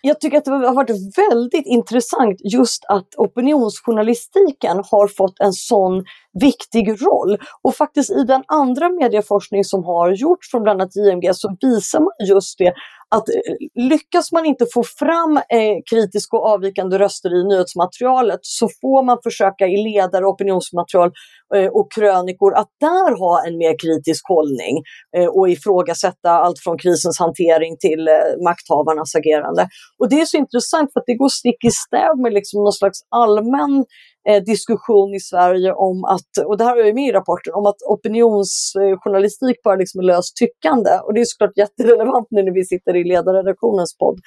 Jag 0.07 0.21
tycker 0.21 0.39
att 0.39 0.45
det 0.45 0.51
har 0.51 0.75
varit 0.75 1.19
väldigt 1.19 1.67
intressant 1.67 2.41
just 2.45 2.85
att 2.89 3.15
opinionsjournalistiken 3.17 4.77
har 4.91 5.09
fått 5.09 5.41
en 5.41 5.53
sån 5.53 6.05
viktig 6.41 7.03
roll. 7.03 7.39
Och 7.63 7.75
faktiskt 7.75 8.11
i 8.11 8.25
den 8.25 8.43
andra 8.47 8.89
medieforskning 8.89 9.65
som 9.65 9.85
har 9.85 10.11
gjorts 10.11 10.51
från 10.51 10.63
bland 10.63 10.81
annat 10.81 10.97
JMG 10.97 11.35
så 11.35 11.57
visar 11.61 12.01
man 12.01 12.29
just 12.29 12.59
det 12.59 12.73
att 13.15 13.29
eh, 13.29 13.35
lyckas 13.75 14.33
man 14.33 14.47
inte 14.47 14.67
få 14.75 14.83
fram 14.99 15.37
eh, 15.37 15.77
kritiska 15.91 16.37
och 16.37 16.47
avvikande 16.47 16.99
röster 16.99 17.41
i 17.41 17.45
nyhetsmaterialet 17.45 18.41
så 18.43 18.69
får 18.81 19.03
man 19.03 19.19
försöka 19.23 19.67
i 19.67 19.77
ledare, 19.77 20.25
opinionsmaterial 20.25 21.11
eh, 21.55 21.67
och 21.67 21.93
krönikor 21.93 22.55
att 22.55 22.71
där 22.81 23.19
ha 23.19 23.47
en 23.47 23.59
mer 23.59 23.75
kritisk 23.79 24.29
hållning 24.29 24.83
eh, 25.17 25.27
och 25.27 25.49
ifrågasätta 25.49 26.31
allt 26.31 26.59
från 26.65 26.79
krisens 26.79 27.19
hantering 27.19 27.77
till 27.79 28.09
eh, 28.09 28.45
makthavarnas 28.45 29.15
agerande. 29.15 29.69
Och 29.99 30.09
det 30.09 30.21
är 30.21 30.25
så 30.25 30.37
intressant 30.37 30.93
för 30.93 31.01
att 31.01 31.07
det 31.07 31.15
går 31.15 31.29
stick 31.29 31.65
i 31.65 31.71
stäv 31.71 32.13
med 32.23 32.33
liksom 32.33 32.65
någon 32.65 32.73
slags 32.73 32.99
allmän 33.11 33.85
eh, 34.29 34.43
diskussion 34.43 35.15
i 35.15 35.21
Sverige 35.21 35.73
om 35.73 36.05
att, 36.05 36.47
och 36.47 36.59
det 36.59 36.65
här 36.65 36.77
är 36.77 36.85
ju 36.85 36.95
med 36.95 37.09
i 37.09 37.13
rapporten, 37.13 37.55
om 37.55 37.67
att 37.67 37.83
opinionsjournalistik 37.89 39.63
bara 39.63 39.77
liksom 39.77 40.01
är 40.01 40.05
löst 40.05 40.37
tyckande. 40.37 40.91
Och 41.05 41.15
det 41.15 41.21
är 41.21 41.25
såklart 41.25 41.57
jätterelevant 41.57 42.27
nu 42.31 42.43
när 42.43 42.53
vi 42.53 42.65
sitter 42.65 42.97
i 42.97 43.05
ledarredaktionens 43.05 43.97
podd. 43.99 44.19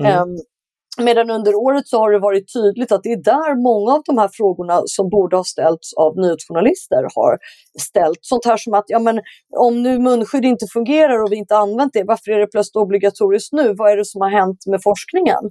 Mm. 0.00 0.22
Um, 0.22 0.36
Medan 1.00 1.30
under 1.30 1.54
året 1.54 1.88
så 1.88 1.98
har 1.98 2.12
det 2.12 2.18
varit 2.18 2.52
tydligt 2.52 2.92
att 2.92 3.02
det 3.02 3.12
är 3.12 3.22
där 3.22 3.62
många 3.62 3.92
av 3.92 4.02
de 4.06 4.18
här 4.18 4.30
frågorna 4.32 4.82
som 4.86 5.08
borde 5.08 5.36
ha 5.36 5.44
ställts 5.44 5.94
av 5.94 6.16
nyhetsjournalister 6.16 7.02
har 7.14 7.38
ställt. 7.80 8.18
Sånt 8.20 8.44
här 8.44 8.56
som 8.56 8.74
att 8.74 8.84
ja, 8.86 8.98
men, 8.98 9.20
om 9.56 9.82
nu 9.82 9.98
munskydd 9.98 10.44
inte 10.44 10.66
fungerar 10.72 11.22
och 11.22 11.32
vi 11.32 11.36
inte 11.36 11.56
använt 11.56 11.92
det, 11.92 12.04
varför 12.04 12.30
är 12.30 12.38
det 12.38 12.46
plötsligt 12.46 12.82
obligatoriskt 12.82 13.52
nu? 13.52 13.74
Vad 13.74 13.92
är 13.92 13.96
det 13.96 14.04
som 14.04 14.20
har 14.20 14.30
hänt 14.30 14.58
med 14.66 14.80
forskningen? 14.82 15.42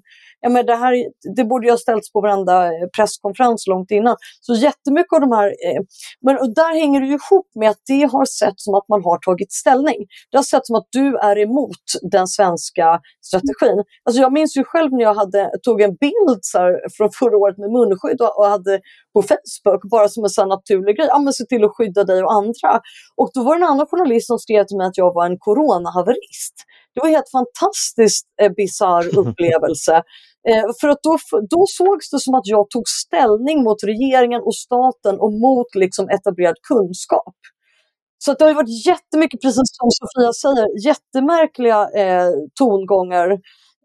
Ja, 0.42 0.50
men 0.50 0.66
det, 0.66 0.76
här, 0.76 0.94
det 1.36 1.44
borde 1.44 1.68
ju 1.68 1.72
ha 1.72 1.78
ställts 1.78 2.12
på 2.12 2.22
varenda 2.22 2.66
eh, 2.66 2.88
presskonferens 2.98 3.68
långt 3.68 3.92
innan. 3.92 4.16
Så 4.42 4.54
jättemycket 4.54 5.14
av 5.14 5.22
de 5.22 5.32
här, 5.32 5.48
eh, 5.48 5.82
men 6.22 6.38
och 6.38 6.54
där 6.56 6.80
hänger 6.80 7.02
det 7.02 7.08
ihop 7.08 7.48
med 7.56 7.70
att 7.70 7.82
det 7.88 8.04
har 8.12 8.26
sett 8.26 8.54
som 8.58 8.76
att 8.76 8.88
man 8.90 9.04
har 9.04 9.18
tagit 9.18 9.52
ställning. 9.52 10.06
Det 10.32 10.38
har 10.38 10.44
sett 10.44 10.68
som 10.68 10.76
att 10.76 10.88
du 10.92 11.18
är 11.18 11.38
emot 11.38 11.84
den 12.12 12.28
svenska 12.28 13.00
strategin. 13.22 13.84
Alltså 14.04 14.22
jag 14.22 14.34
minns 14.34 14.58
ju 14.58 14.64
själv 14.64 14.92
när 14.92 15.04
jag 15.04 15.14
hade, 15.14 15.52
tog 15.64 15.82
en 15.82 15.96
bild 15.96 16.40
så 16.42 16.58
här, 16.58 16.90
från 16.98 17.10
förra 17.12 17.38
året 17.38 17.58
med 17.58 17.72
munskydd 17.72 18.22
och, 18.22 18.40
och 18.40 18.46
hade 18.46 18.80
på 19.14 19.22
Facebook, 19.22 19.84
bara 19.92 20.10
som 20.10 20.24
en 20.24 20.30
sån 20.30 20.50
naturlig 20.50 20.98
grej, 20.98 21.08
ja 21.08 21.20
men 21.20 21.34
se 21.34 21.46
till 21.46 21.64
att 21.64 21.76
skydda 21.78 22.04
dig 22.04 22.24
och 22.24 22.34
andra. 22.34 22.72
Och 23.16 23.30
då 23.34 23.44
var 23.44 23.56
det 23.56 23.66
en 23.66 23.72
annan 23.72 23.88
journalist 23.88 24.28
som 24.28 24.40
skrev 24.40 24.64
till 24.64 24.78
mig 24.78 24.88
att 24.88 24.98
jag 24.98 25.14
var 25.14 25.26
en 25.26 25.38
coronahaverist. 25.40 26.56
Det 26.98 27.02
var 27.02 27.08
en 27.08 27.16
helt 27.16 27.32
fantastiskt 27.32 28.26
eh, 28.42 28.52
bisarr 28.52 29.18
upplevelse. 29.22 29.96
Eh, 30.50 30.66
för 30.82 30.88
att 30.90 31.00
då, 31.04 31.18
då 31.50 31.66
sågs 31.68 32.10
det 32.10 32.20
som 32.20 32.36
att 32.36 32.48
jag 32.48 32.70
tog 32.70 32.88
ställning 32.88 33.64
mot 33.64 33.84
regeringen 33.84 34.42
och 34.42 34.56
staten 34.56 35.20
och 35.20 35.34
mot 35.34 35.76
liksom, 35.76 36.10
etablerad 36.10 36.56
kunskap. 36.68 37.36
Så 38.18 38.34
det 38.34 38.46
har 38.46 38.54
varit 38.54 38.86
jättemycket, 38.86 39.42
precis 39.42 39.70
som 39.80 39.90
Sofia 39.92 40.34
säger, 40.34 40.86
jättemärkliga 40.88 41.90
eh, 42.02 42.32
tongångar 42.60 43.30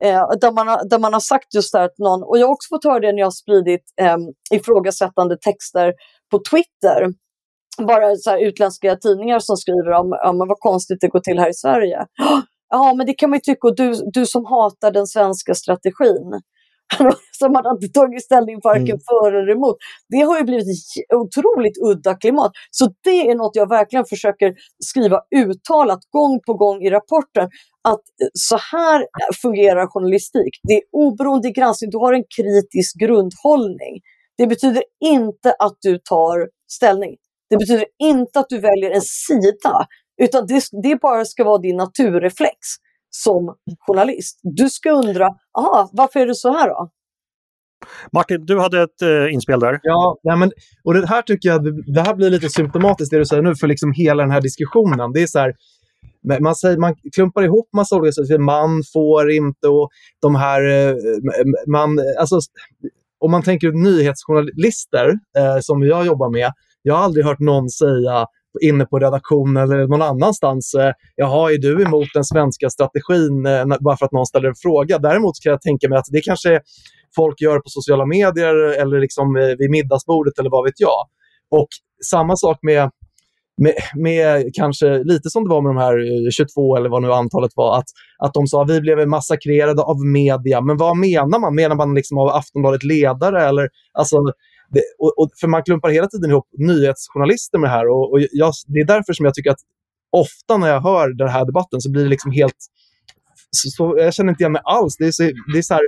eh, 0.05 0.29
där, 0.41 0.53
man 0.53 0.69
har, 0.69 0.89
där 0.89 0.99
man 0.99 1.13
har 1.13 1.21
sagt 1.21 1.55
just 1.55 1.73
det 1.73 1.83
att 1.85 1.99
någon, 1.99 2.23
och 2.23 2.39
jag 2.39 2.47
har 2.47 2.53
också 2.53 2.69
fått 2.75 2.85
höra 2.85 3.01
det 3.01 3.13
när 3.13 3.19
jag 3.19 3.27
har 3.27 3.41
spridit 3.43 3.85
eh, 4.01 4.17
ifrågasättande 4.51 5.37
texter 5.37 5.93
på 6.31 6.41
Twitter. 6.51 7.13
Bara 7.87 8.17
så 8.17 8.39
utländska 8.39 8.97
tidningar 8.97 9.39
som 9.39 9.57
skriver 9.57 9.91
om, 9.91 10.13
om 10.25 10.39
vad 10.39 10.59
konstigt 10.59 11.01
det 11.01 11.09
går 11.09 11.21
till 11.21 11.39
här 11.39 11.51
i 11.51 11.55
Sverige. 11.55 12.07
Ja, 12.75 12.95
men 12.95 13.07
det 13.07 13.15
kan 13.15 13.31
man 13.31 13.37
ju 13.37 13.41
tycka, 13.41 13.69
och 13.69 13.77
du, 13.77 13.95
du 14.13 14.27
som 14.27 14.45
hatar 14.45 14.91
den 14.91 15.07
svenska 15.07 15.55
strategin. 15.55 16.41
som 17.39 17.53
man 17.53 17.65
inte 17.75 17.89
tagit 18.01 18.25
ställning 18.25 18.61
varken 18.63 18.85
mm. 18.85 19.01
för 19.09 19.33
eller 19.33 19.53
emot. 19.53 19.77
Det 20.09 20.21
har 20.21 20.39
ju 20.39 20.45
blivit 20.45 20.67
otroligt 21.15 21.79
udda 21.85 22.15
klimat. 22.15 22.53
Så 22.71 22.93
det 23.05 23.31
är 23.31 23.35
något 23.35 23.57
jag 23.57 23.69
verkligen 23.69 24.05
försöker 24.05 24.55
skriva 24.85 25.21
uttalat 25.37 26.01
gång 26.11 26.41
på 26.47 26.55
gång 26.55 26.83
i 26.83 26.91
rapporten. 26.91 27.45
Att 27.89 28.05
eh, 28.23 28.29
så 28.33 28.57
här 28.73 29.07
fungerar 29.43 29.87
journalistik. 29.87 30.61
Det 30.63 30.75
är 30.75 30.83
oberoende 30.93 31.51
granskning, 31.51 31.91
du 31.91 31.99
har 31.99 32.13
en 32.13 32.25
kritisk 32.37 33.01
grundhållning. 33.01 34.01
Det 34.39 34.47
betyder 34.47 34.83
inte 35.05 35.55
att 35.59 35.77
du 35.81 35.99
tar 35.99 36.49
ställning. 36.73 37.17
Det 37.51 37.57
betyder 37.57 37.87
inte 38.03 38.41
att 38.41 38.49
du 38.49 38.59
väljer 38.59 38.91
en 38.91 39.03
sida, 39.03 39.87
utan 40.23 40.47
det, 40.47 40.63
det 40.83 41.01
bara 41.01 41.25
ska 41.25 41.45
vara 41.45 41.59
din 41.59 41.77
naturreflex 41.77 42.57
som 43.11 43.55
journalist. 43.79 44.41
Du 44.43 44.71
ska 44.71 44.91
undra, 44.91 45.29
aha, 45.59 45.91
varför 45.93 46.21
är 46.21 46.27
det 46.27 46.35
så 46.35 46.53
här 46.53 46.69
då? 46.69 46.91
Martin, 48.13 48.47
du 48.47 48.61
hade 48.61 48.83
ett 48.83 49.03
eh, 49.03 49.35
inspel 49.35 49.61
där. 49.61 49.81
Ja, 49.83 50.19
nej, 50.23 50.37
men, 50.37 50.53
och 50.85 50.95
det 50.95 51.07
här 51.07 51.23
tycker 51.23 51.49
jag 51.49 51.85
det 51.95 52.01
här 52.01 52.15
blir 52.15 52.31
lite 52.31 52.49
symptomatiskt 52.49 53.11
det 53.11 53.19
du 53.19 53.27
säger 53.27 53.43
nu 53.43 53.55
för 53.55 53.67
liksom 53.67 53.93
hela 53.93 54.23
den 54.23 54.33
här 54.33 54.41
diskussionen. 54.41 55.13
Det 55.13 55.23
är 55.23 55.27
så 55.27 55.39
här, 55.39 55.55
man, 56.41 56.55
säger, 56.55 56.77
man 56.77 56.95
klumpar 57.15 57.43
ihop 57.43 57.69
massa 57.77 57.97
olika 57.97 58.13
saker. 58.13 58.39
Man 58.39 58.83
får 58.93 59.31
inte 59.31 59.69
och 59.69 59.91
de 60.23 60.35
här... 60.35 60.89
Eh, 60.89 60.95
man, 61.67 61.99
alltså, 62.19 62.39
om 63.21 63.31
man 63.31 63.43
tänker 63.43 63.73
nyhetsjournalister 63.73 65.09
eh, 65.39 65.59
som 65.61 65.83
jag 65.83 66.07
jobbar 66.07 66.31
med. 66.31 66.53
Jag 66.83 66.95
har 66.95 67.05
aldrig 67.05 67.25
hört 67.25 67.39
någon 67.39 67.69
säga 67.71 68.27
inne 68.61 68.85
på 68.85 68.99
redaktionen 68.99 69.63
eller 69.63 69.87
någon 69.87 70.03
annanstans. 70.03 70.75
Eh, 70.75 70.93
Jaha, 71.17 71.53
är 71.53 71.59
du 71.59 71.83
emot 71.83 72.09
den 72.15 72.25
svenska 72.25 72.71
strategin 72.71 73.47
eh, 73.47 73.65
bara 73.81 73.97
för 73.97 74.07
att 74.07 74.13
någon 74.13 74.27
ställer 74.27 74.49
en 74.49 74.55
fråga? 74.63 74.99
Däremot 74.99 75.35
kan 75.43 75.51
jag 75.51 75.61
tänka 75.61 75.89
mig 75.89 75.99
att 75.99 76.07
det 76.11 76.21
kanske 76.21 76.61
folk 77.17 77.41
gör 77.41 77.59
på 77.59 77.69
sociala 77.69 78.07
medier 78.07 78.81
eller 78.81 79.01
liksom 79.01 79.37
eh, 79.37 79.57
vid 79.59 79.71
middagsbordet 79.71 80.39
eller 80.39 80.51
vad 80.51 80.65
vet 80.65 80.81
jag. 80.81 81.09
Och 81.51 81.69
samma 82.11 82.37
sak 82.37 82.59
med, 82.63 82.91
med, 83.57 83.75
med, 83.95 84.55
kanske 84.55 85.05
lite 85.05 85.31
som 85.31 85.45
det 85.45 85.51
var 85.51 85.63
med 85.63 85.71
de 85.71 85.77
här 85.77 86.27
eh, 86.27 86.31
22 86.31 86.77
eller 86.77 86.89
vad 86.89 87.03
nu 87.03 87.13
antalet 87.13 87.53
var, 87.55 87.79
att, 87.79 87.89
att 88.19 88.35
de 88.35 88.47
sa 88.47 88.63
att 88.63 88.71
vi 88.71 88.81
blev 88.81 89.09
massakrerade 89.09 89.83
av 89.83 89.97
media. 90.07 90.61
Men 90.61 90.77
vad 90.77 90.97
menar 90.97 91.39
man? 91.39 91.55
Menar 91.55 91.77
man 91.77 91.95
liksom 91.95 92.19
av 92.19 92.29
Aftonbladet 92.29 92.85
ledare? 92.85 93.47
Eller, 93.49 93.69
alltså, 93.93 94.17
det, 94.75 94.83
och, 94.99 95.13
och, 95.19 95.29
för 95.41 95.49
man 95.49 95.63
klumpar 95.63 95.91
hela 95.91 96.07
tiden 96.07 96.31
ihop 96.31 96.49
nyhetsjournalister 96.53 97.59
med 97.59 97.71
det 97.71 97.75
här. 97.77 97.89
Och, 97.89 98.13
och 98.13 98.21
jag, 98.33 98.53
det 98.67 98.81
är 98.81 98.87
därför 98.87 99.13
som 99.13 99.25
jag 99.27 99.35
tycker 99.35 99.51
att 99.51 99.63
ofta 100.11 100.57
när 100.57 100.69
jag 100.69 100.81
hör 100.81 101.09
den 101.23 101.29
här 101.29 101.45
debatten 101.45 101.81
så 101.81 101.91
blir 101.91 102.03
det 102.03 102.09
liksom 102.09 102.33
helt... 102.33 102.61
Så, 103.51 103.69
så 103.77 103.95
jag 103.99 104.15
känner 104.15 104.31
inte 104.31 104.43
igen 104.43 104.53
mig 104.53 104.63
alls. 104.65 104.97
Det 104.97 105.07
är 105.07 105.11
så, 105.11 105.23
det 105.53 105.59
är 105.59 105.63
så 105.63 105.75
här, 105.75 105.87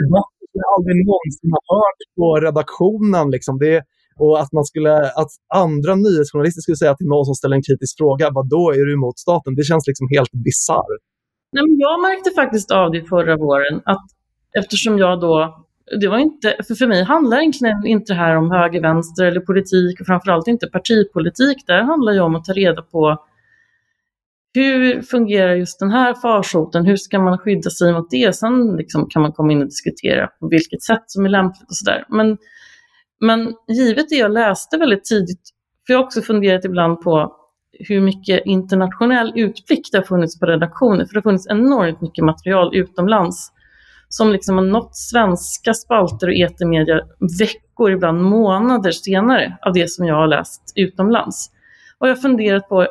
debatter 0.00 0.44
som 0.50 0.58
jag 0.62 0.70
aldrig 0.76 0.96
någonsin 1.06 1.50
har 1.56 1.64
hört 1.76 2.00
på 2.16 2.26
redaktionen. 2.46 3.30
Liksom. 3.30 3.58
Det, 3.58 3.82
och 4.22 4.40
att, 4.42 4.52
man 4.52 4.64
skulle, 4.64 4.94
att 5.22 5.32
andra 5.64 5.92
nyhetsjournalister 5.94 6.60
skulle 6.62 6.76
säga 6.82 6.94
till 6.96 7.06
någon 7.14 7.24
som 7.24 7.34
ställer 7.34 7.56
en 7.56 7.66
kritisk 7.68 7.92
fråga, 8.00 8.30
vad 8.38 8.48
då 8.48 8.70
är 8.78 8.84
du 8.88 8.92
emot 8.92 9.18
staten? 9.18 9.54
Det 9.54 9.64
känns 9.70 9.86
liksom 9.86 10.06
helt 10.16 10.32
bisarrt. 10.32 11.02
jag 11.86 11.96
märkte 12.06 12.30
faktiskt 12.40 12.70
av 12.70 12.90
det 12.90 13.02
förra 13.12 13.36
våren, 13.36 13.76
att 13.84 14.06
eftersom 14.60 14.98
jag 14.98 15.20
då 15.20 15.66
det 16.00 16.08
var 16.08 16.18
inte, 16.18 16.56
för, 16.66 16.74
för 16.74 16.86
mig 16.86 17.04
handlar 17.04 17.38
egentligen 17.38 17.86
inte 17.86 18.12
det 18.12 18.18
här 18.18 18.36
om 18.36 18.50
höger, 18.50 18.80
vänster 18.80 19.24
eller 19.24 19.40
politik 19.40 20.00
och 20.00 20.06
framförallt 20.06 20.48
inte 20.48 20.66
partipolitik. 20.66 21.66
Det 21.66 21.82
handlar 21.82 22.12
ju 22.12 22.20
om 22.20 22.34
att 22.34 22.44
ta 22.44 22.52
reda 22.52 22.82
på 22.82 23.26
hur 24.54 25.02
fungerar 25.02 25.54
just 25.54 25.80
den 25.80 25.90
här 25.90 26.14
farsoten? 26.14 26.86
Hur 26.86 26.96
ska 26.96 27.18
man 27.18 27.38
skydda 27.38 27.70
sig 27.70 27.92
mot 27.92 28.10
det? 28.10 28.36
Sen 28.36 28.76
liksom 28.76 29.08
kan 29.08 29.22
man 29.22 29.32
komma 29.32 29.52
in 29.52 29.60
och 29.60 29.66
diskutera 29.66 30.26
på 30.26 30.48
vilket 30.48 30.82
sätt 30.82 31.02
som 31.06 31.24
är 31.24 31.28
lämpligt 31.28 31.68
och 31.70 31.76
sådär. 31.76 32.04
Men, 32.08 32.38
men 33.20 33.54
givet 33.68 34.08
det 34.08 34.16
jag 34.16 34.32
läste 34.32 34.78
väldigt 34.78 35.04
tidigt, 35.04 35.40
för 35.86 35.92
jag 35.92 35.98
har 35.98 36.04
också 36.04 36.22
funderat 36.22 36.64
ibland 36.64 37.00
på 37.00 37.36
hur 37.72 38.00
mycket 38.00 38.46
internationell 38.46 39.32
utblick 39.34 39.88
det 39.92 39.98
har 39.98 40.04
funnits 40.04 40.40
på 40.40 40.46
redaktioner, 40.46 41.04
för 41.04 41.14
det 41.14 41.18
har 41.18 41.22
funnits 41.22 41.46
enormt 41.46 42.00
mycket 42.00 42.24
material 42.24 42.76
utomlands 42.76 43.52
som 44.12 44.32
liksom 44.32 44.58
har 44.58 44.64
nått 44.64 44.96
svenska 44.96 45.74
spalter 45.74 46.26
och 46.28 46.34
etermedia 46.34 47.00
veckor, 47.40 47.92
ibland 47.92 48.22
månader 48.22 48.90
senare 48.90 49.56
av 49.62 49.72
det 49.72 49.90
som 49.90 50.06
jag 50.06 50.14
har 50.14 50.26
läst 50.26 50.72
utomlands. 50.76 51.50
Och 51.98 52.08
jag 52.08 52.14
har 52.14 52.20
funderat 52.20 52.68
på, 52.68 52.86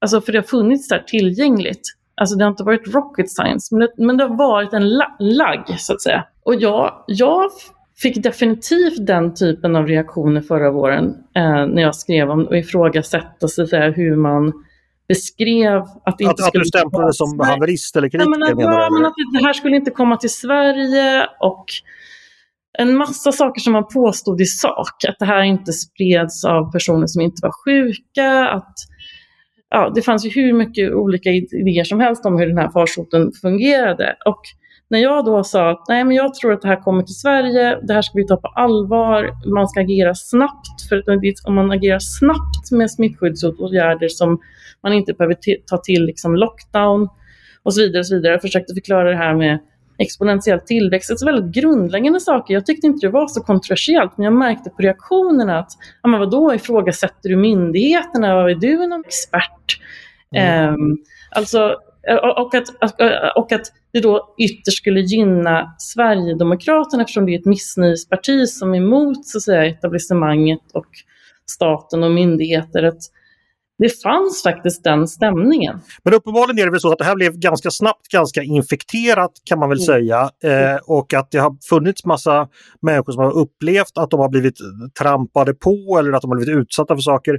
alltså 0.00 0.20
för 0.20 0.32
det 0.32 0.38
har 0.38 0.42
funnits 0.42 0.88
där 0.88 0.98
tillgängligt, 0.98 1.82
alltså 2.14 2.36
det 2.36 2.44
har 2.44 2.50
inte 2.50 2.64
varit 2.64 2.94
rocket 2.94 3.30
science, 3.30 3.74
men 3.74 3.80
det, 3.80 4.04
men 4.04 4.16
det 4.16 4.24
har 4.24 4.36
varit 4.36 4.72
en 4.72 4.88
la 4.88 5.16
lagg 5.18 5.74
så 5.78 5.92
att 5.92 6.02
säga. 6.02 6.24
Och 6.42 6.54
jag, 6.54 7.04
jag 7.06 7.50
fick 7.96 8.22
definitivt 8.22 9.06
den 9.06 9.34
typen 9.34 9.76
av 9.76 9.86
reaktioner 9.86 10.40
förra 10.40 10.70
våren 10.70 11.14
eh, 11.34 11.66
när 11.66 11.82
jag 11.82 11.94
skrev 11.94 12.30
om 12.30 12.46
och 12.46 12.56
ifrågasätta 12.56 13.48
så 13.48 13.62
att 13.62 13.68
säga, 13.68 13.90
hur 13.90 14.16
man 14.16 14.52
beskrev 15.08 15.82
att 16.04 16.18
det 16.18 16.24
inte 16.24 16.42
att, 16.42 16.48
skulle... 16.48 16.60
Att 16.60 16.64
du 16.64 16.78
stämplades 16.78 17.18
som 17.18 17.40
haverist 17.40 17.96
eller 17.96 18.08
kritiker? 18.08 18.30
Ja, 18.30 18.38
men, 18.38 18.58
ja, 18.58 18.88
men 18.92 19.06
att 19.06 19.14
det 19.32 19.46
här 19.46 19.52
skulle 19.52 19.76
inte 19.76 19.90
komma 19.90 20.16
till 20.16 20.30
Sverige 20.30 21.26
och 21.40 21.64
en 22.78 22.96
massa 22.96 23.32
saker 23.32 23.60
som 23.60 23.72
man 23.72 23.88
påstod 23.88 24.40
i 24.40 24.44
sak. 24.44 25.04
Att 25.08 25.16
det 25.18 25.24
här 25.24 25.42
inte 25.42 25.72
spreds 25.72 26.44
av 26.44 26.72
personer 26.72 27.06
som 27.06 27.22
inte 27.22 27.40
var 27.42 27.52
sjuka. 27.64 28.48
Att, 28.48 28.74
ja, 29.70 29.92
det 29.94 30.02
fanns 30.02 30.26
ju 30.26 30.30
hur 30.30 30.52
mycket 30.52 30.92
olika 30.92 31.30
idéer 31.30 31.84
som 31.84 32.00
helst 32.00 32.26
om 32.26 32.38
hur 32.38 32.46
den 32.46 32.58
här 32.58 32.70
farsoten 32.70 33.32
fungerade. 33.42 34.16
Och 34.26 34.40
när 34.94 35.00
jag 35.00 35.24
då 35.24 35.44
sa 35.44 35.70
att 35.70 35.84
nej, 35.88 36.04
men 36.04 36.16
jag 36.16 36.34
tror 36.34 36.52
att 36.52 36.62
det 36.62 36.68
här 36.68 36.82
kommer 36.82 37.02
till 37.02 37.14
Sverige, 37.14 37.80
det 37.82 37.94
här 37.94 38.02
ska 38.02 38.18
vi 38.18 38.26
ta 38.26 38.36
på 38.36 38.48
allvar, 38.48 39.30
man 39.54 39.68
ska 39.68 39.80
agera 39.80 40.14
snabbt, 40.14 40.88
för 40.88 41.02
om 41.46 41.54
man 41.54 41.70
agerar 41.70 41.98
snabbt 41.98 42.70
med 42.70 42.90
smittskyddsåtgärder 42.90 44.08
som 44.08 44.40
man 44.82 44.92
inte 44.92 45.12
behöver 45.12 45.36
ta 45.66 45.76
till 45.76 46.04
liksom 46.04 46.36
lockdown 46.36 47.08
och 47.62 47.74
så 47.74 47.80
vidare. 47.80 47.98
Och 47.98 48.06
så 48.06 48.14
vidare. 48.14 48.32
Jag 48.32 48.42
försökte 48.42 48.74
förklara 48.74 49.10
det 49.10 49.16
här 49.16 49.34
med 49.34 49.58
exponentiell 49.98 50.60
tillväxt, 50.60 51.10
alltså 51.10 51.26
väldigt 51.26 51.62
grundläggande 51.62 52.20
saker. 52.20 52.54
Jag 52.54 52.66
tyckte 52.66 52.86
inte 52.86 53.06
det 53.06 53.10
var 53.10 53.26
så 53.26 53.40
kontroversiellt, 53.40 54.16
men 54.16 54.24
jag 54.24 54.34
märkte 54.34 54.70
på 54.70 54.82
reaktionerna 54.82 55.58
att, 55.58 55.70
ja 56.02 56.08
men 56.08 56.20
vadå, 56.20 56.54
ifrågasätter 56.54 57.28
du 57.28 57.36
myndigheterna? 57.36 58.28
Är 58.28 58.54
du 58.54 58.86
någon 58.86 59.04
expert? 59.06 59.80
Mm. 60.36 60.74
Um, 60.74 60.98
alltså, 61.30 61.76
och 62.36 62.54
att, 62.54 62.68
och 63.36 63.52
att 63.52 63.72
det 63.92 64.00
då 64.00 64.34
ytterst 64.38 64.78
skulle 64.78 65.00
gynna 65.00 65.74
Sverigedemokraterna 65.78 67.02
eftersom 67.02 67.26
det 67.26 67.34
är 67.34 67.38
ett 67.38 67.44
missnöjesparti 67.44 68.48
som 68.48 68.74
är 68.74 68.78
emot 68.78 69.26
så 69.26 69.38
att 69.38 69.42
säga, 69.42 69.66
etablissemanget 69.66 70.60
och 70.72 70.86
staten 71.50 72.02
och 72.02 72.10
myndigheter. 72.10 72.82
Att 72.82 73.00
det 73.78 74.02
fanns 74.02 74.42
faktiskt 74.42 74.84
den 74.84 75.08
stämningen. 75.08 75.80
Men 76.04 76.14
uppenbarligen 76.14 76.58
är 76.58 76.64
det 76.64 76.70
väl 76.70 76.80
så 76.80 76.92
att 76.92 76.98
det 76.98 77.04
här 77.04 77.16
blev 77.16 77.38
ganska 77.38 77.70
snabbt 77.70 78.08
ganska 78.08 78.42
infekterat 78.42 79.30
kan 79.44 79.58
man 79.58 79.68
väl 79.68 79.78
mm. 79.78 79.86
säga. 79.86 80.30
Eh, 80.44 80.76
och 80.86 81.14
att 81.14 81.30
det 81.30 81.38
har 81.38 81.56
funnits 81.68 82.04
massa 82.04 82.48
människor 82.82 83.12
som 83.12 83.24
har 83.24 83.38
upplevt 83.38 83.98
att 83.98 84.10
de 84.10 84.20
har 84.20 84.28
blivit 84.28 84.58
trampade 84.98 85.54
på 85.54 85.96
eller 85.98 86.12
att 86.12 86.22
de 86.22 86.30
har 86.30 86.36
blivit 86.36 86.56
utsatta 86.58 86.94
för 86.94 87.02
saker. 87.02 87.38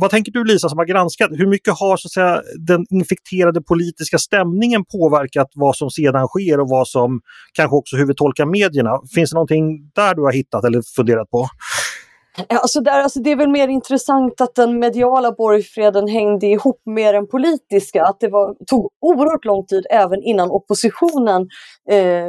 Vad 0.00 0.10
tänker 0.10 0.32
du 0.32 0.44
Lisa 0.44 0.68
som 0.68 0.78
har 0.78 0.86
granskat? 0.86 1.30
Hur 1.30 1.46
mycket 1.46 1.78
har 1.78 1.96
så 1.96 2.06
att 2.06 2.12
säga, 2.12 2.42
den 2.66 2.86
infekterade 2.90 3.62
politiska 3.62 4.18
stämningen 4.18 4.84
påverkat 4.84 5.48
vad 5.54 5.76
som 5.76 5.90
sedan 5.90 6.26
sker 6.26 6.60
och 6.60 6.68
vad 6.68 6.88
som 6.88 7.20
kanske 7.52 7.76
också 7.76 7.96
hur 7.96 8.06
vi 8.06 8.14
tolkar 8.14 8.46
medierna? 8.46 9.00
Finns 9.14 9.30
det 9.30 9.34
någonting 9.34 9.90
där 9.94 10.14
du 10.14 10.22
har 10.22 10.32
hittat 10.32 10.64
eller 10.64 10.82
funderat 10.96 11.30
på? 11.30 11.48
Alltså 12.48 12.80
där, 12.80 13.02
alltså 13.02 13.20
det 13.20 13.30
är 13.32 13.36
väl 13.36 13.48
mer 13.48 13.68
intressant 13.68 14.40
att 14.40 14.54
den 14.54 14.78
mediala 14.78 15.32
borgfreden 15.32 16.08
hängde 16.08 16.46
ihop 16.46 16.82
med 16.86 17.14
den 17.14 17.26
politiska. 17.26 18.04
Att 18.04 18.20
det 18.20 18.28
var, 18.28 18.54
tog 18.66 18.90
oerhört 19.00 19.44
lång 19.44 19.66
tid 19.66 19.86
även 19.90 20.22
innan 20.22 20.50
oppositionen 20.50 21.48
eh, 21.90 22.28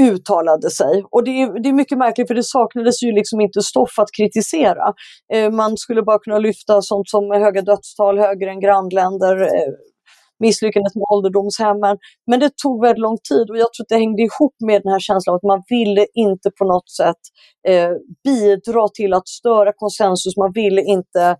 uttalade 0.00 0.70
sig. 0.70 1.04
Och 1.10 1.24
det 1.24 1.30
är, 1.30 1.62
det 1.62 1.68
är 1.68 1.72
mycket 1.72 1.98
märkligt 1.98 2.28
för 2.28 2.34
det 2.34 2.44
saknades 2.44 3.02
ju 3.02 3.12
liksom 3.12 3.40
inte 3.40 3.62
stoff 3.62 3.98
att 3.98 4.12
kritisera. 4.16 4.92
Eh, 5.32 5.50
man 5.50 5.76
skulle 5.76 6.02
bara 6.02 6.18
kunna 6.18 6.38
lyfta 6.38 6.82
sånt 6.82 7.08
som 7.08 7.30
höga 7.30 7.62
dödstal, 7.62 8.18
högre 8.18 8.50
än 8.50 8.60
grannländer, 8.60 9.42
eh, 9.42 9.72
misslyckandet 10.40 10.94
med 10.94 11.04
ålderdomshemmen. 11.12 11.96
Men 12.26 12.40
det 12.40 12.50
tog 12.62 12.82
väldigt 12.82 13.02
lång 13.02 13.18
tid 13.30 13.50
och 13.50 13.58
jag 13.58 13.72
tror 13.72 13.84
att 13.84 13.88
det 13.88 14.02
hängde 14.04 14.22
ihop 14.22 14.56
med 14.66 14.82
den 14.82 14.92
här 14.92 15.00
känslan 15.00 15.32
av 15.32 15.36
att 15.36 15.52
man 15.52 15.62
ville 15.68 16.06
inte 16.14 16.50
på 16.58 16.64
något 16.64 16.90
sätt 16.90 17.22
eh, 17.68 17.90
bidra 18.24 18.88
till 18.88 19.12
att 19.14 19.28
störa 19.28 19.72
konsensus. 19.76 20.36
Man 20.36 20.52
ville 20.52 20.82
inte 20.82 21.36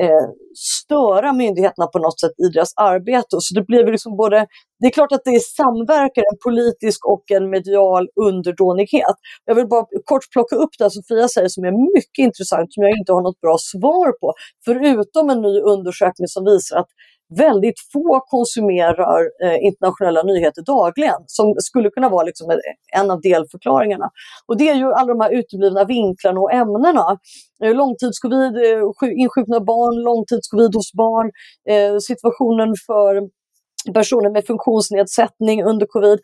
eh, 0.00 0.28
störa 0.56 1.32
myndigheterna 1.32 1.86
på 1.86 1.98
något 1.98 2.20
sätt 2.20 2.32
i 2.38 2.48
deras 2.48 2.72
arbete. 2.76 3.36
Så 3.40 3.54
det 3.54 3.62
blir 3.62 3.92
liksom 3.92 4.16
både, 4.16 4.46
det 4.80 4.86
är 4.86 4.90
klart 4.90 5.12
att 5.12 5.24
det 5.24 5.42
samverkar 5.42 6.22
en 6.32 6.38
politisk 6.44 7.06
och 7.06 7.30
en 7.30 7.50
medial 7.50 8.08
underdånighet. 8.26 9.16
Jag 9.44 9.54
vill 9.54 9.68
bara 9.68 9.86
kort 10.04 10.32
plocka 10.32 10.56
upp 10.56 10.70
det 10.78 10.90
Sofia 10.90 11.28
säger 11.28 11.48
som 11.48 11.64
är 11.64 11.94
mycket 11.96 12.22
intressant, 12.28 12.72
som 12.72 12.82
jag 12.82 12.98
inte 12.98 13.12
har 13.12 13.22
något 13.22 13.40
bra 13.40 13.56
svar 13.58 14.12
på. 14.20 14.32
Förutom 14.64 15.30
en 15.30 15.42
ny 15.42 15.60
undersökning 15.60 16.28
som 16.28 16.44
visar 16.44 16.76
att 16.76 16.88
väldigt 17.38 17.74
få 17.92 18.20
konsumerar 18.20 19.20
eh, 19.44 19.64
internationella 19.64 20.22
nyheter 20.22 20.62
dagligen, 20.62 21.20
som 21.26 21.54
skulle 21.58 21.90
kunna 21.90 22.08
vara 22.08 22.24
liksom 22.24 22.60
en 22.96 23.10
av 23.10 23.20
delförklaringarna. 23.20 24.10
Och 24.46 24.56
det 24.56 24.68
är 24.68 24.74
ju 24.74 24.92
alla 24.92 25.06
de 25.06 25.20
här 25.20 25.30
uteblivna 25.30 25.84
vinklarna 25.84 26.40
och 26.40 26.52
ämnena. 26.52 27.18
Eh, 27.64 27.74
långtidscovid, 27.74 28.56
eh, 28.56 29.20
insjukna 29.20 29.60
barn, 29.60 30.02
långtidscovid 30.02 30.74
hos 30.74 30.92
barn, 30.92 31.30
eh, 31.68 31.98
situationen 31.98 32.74
för 32.86 33.28
personer 33.94 34.30
med 34.30 34.46
funktionsnedsättning 34.46 35.64
under 35.64 35.86
covid. 35.86 36.18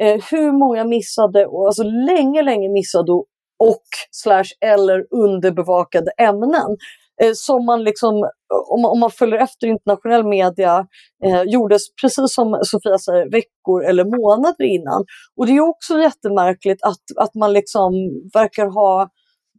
Eh, 0.00 0.22
hur 0.30 0.52
många 0.52 0.84
missade, 0.84 1.46
alltså 1.66 1.82
länge, 1.82 2.42
länge 2.42 2.68
missade 2.68 3.12
och 3.58 3.84
slash 4.10 4.50
eller 4.60 5.06
underbevakade 5.10 6.10
ämnen 6.18 6.76
eh, 7.22 7.32
som 7.34 7.66
man 7.66 7.84
liksom, 7.84 8.30
om 8.72 8.82
man, 8.82 8.90
om 8.90 9.00
man 9.00 9.10
följer 9.10 9.38
efter 9.38 9.66
internationell 9.66 10.26
media, 10.26 10.86
eh, 11.24 11.42
gjordes 11.42 11.82
precis 12.02 12.34
som 12.34 12.60
Sofia 12.62 12.98
säger, 12.98 13.30
veckor 13.30 13.84
eller 13.84 14.04
månader 14.04 14.64
innan. 14.64 15.04
Och 15.36 15.46
det 15.46 15.52
är 15.52 15.60
också 15.60 16.00
jättemärkligt 16.00 16.82
att, 16.82 17.04
att 17.16 17.34
man 17.34 17.52
liksom 17.52 17.92
verkar 18.34 18.66
ha 18.66 19.08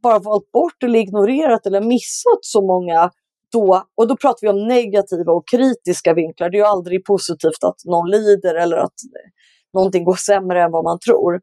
bara 0.03 0.19
valt 0.19 0.51
bort 0.51 0.83
eller 0.83 0.99
ignorerat 0.99 1.65
eller 1.65 1.81
missat 1.81 2.41
så 2.41 2.61
många 2.61 3.11
då, 3.51 3.83
och 3.97 4.07
då 4.07 4.17
pratar 4.17 4.37
vi 4.41 4.49
om 4.49 4.67
negativa 4.67 5.31
och 5.31 5.47
kritiska 5.47 6.13
vinklar. 6.13 6.49
Det 6.49 6.57
är 6.57 6.59
ju 6.59 6.65
aldrig 6.65 7.05
positivt 7.05 7.63
att 7.63 7.85
någon 7.85 8.09
lider 8.09 8.55
eller 8.55 8.77
att 8.77 8.99
eh, 9.15 9.29
någonting 9.73 10.03
går 10.03 10.15
sämre 10.15 10.63
än 10.63 10.71
vad 10.71 10.83
man 10.83 10.99
tror. 10.99 11.41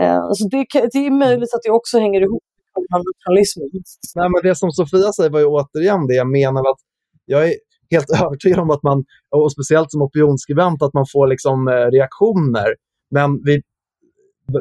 Eh, 0.00 0.30
så 0.32 0.48
det, 0.48 0.66
det 0.92 1.06
är 1.06 1.10
möjligt 1.10 1.54
att 1.54 1.62
det 1.62 1.70
också 1.70 1.98
hänger 1.98 2.20
ihop 2.20 2.42
nationalismen. 2.90 3.68
Nej, 4.14 4.28
men 4.30 4.40
det 4.42 4.56
som 4.56 4.70
Sofia 4.70 5.12
säger 5.12 5.30
var 5.30 5.40
ju 5.40 5.46
återigen 5.46 6.06
det 6.06 6.14
jag 6.14 6.30
menar 6.30 6.60
att 6.60 6.80
jag 7.24 7.48
är 7.48 7.54
helt 7.90 8.10
övertygad 8.24 8.58
om 8.58 8.70
att 8.70 8.82
man, 8.82 9.04
och 9.30 9.52
speciellt 9.52 9.90
som 9.90 10.02
opinionsskribent, 10.02 10.82
att 10.82 10.94
man 10.94 11.06
får 11.12 11.26
liksom 11.26 11.68
eh, 11.68 11.72
reaktioner. 11.72 12.74
Men 13.10 13.42
vi, 13.44 13.62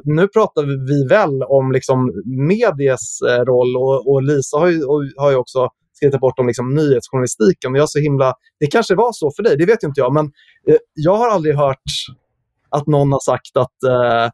nu 0.03 0.27
pratar 0.27 0.63
vi 0.87 1.07
väl 1.07 1.43
om 1.43 1.71
liksom 1.71 2.11
medies 2.25 3.21
eh, 3.21 3.41
roll 3.45 3.77
och, 3.77 4.11
och 4.11 4.23
Lisa 4.23 4.57
har 4.57 4.67
ju, 4.67 4.83
och, 4.83 5.01
har 5.17 5.31
ju 5.31 5.37
också 5.37 5.69
skrivit 5.93 6.19
bort 6.19 6.39
om 6.39 6.47
liksom 6.47 6.75
nyhetsjournalistiken. 6.75 7.75
jag 7.75 7.89
så 7.89 7.99
himla, 7.99 8.33
det 8.59 8.67
kanske 8.67 8.95
var 8.95 9.11
så 9.11 9.31
för 9.35 9.43
dig, 9.43 9.57
det 9.57 9.65
vet 9.65 9.83
inte 9.83 10.01
jag, 10.01 10.13
men 10.13 10.25
eh, 10.67 10.77
jag 10.93 11.15
har 11.15 11.29
aldrig 11.29 11.55
hört 11.55 11.89
att 12.69 12.87
någon 12.87 13.11
har 13.11 13.19
sagt 13.19 13.57
att 13.57 13.83
eh, 13.83 14.31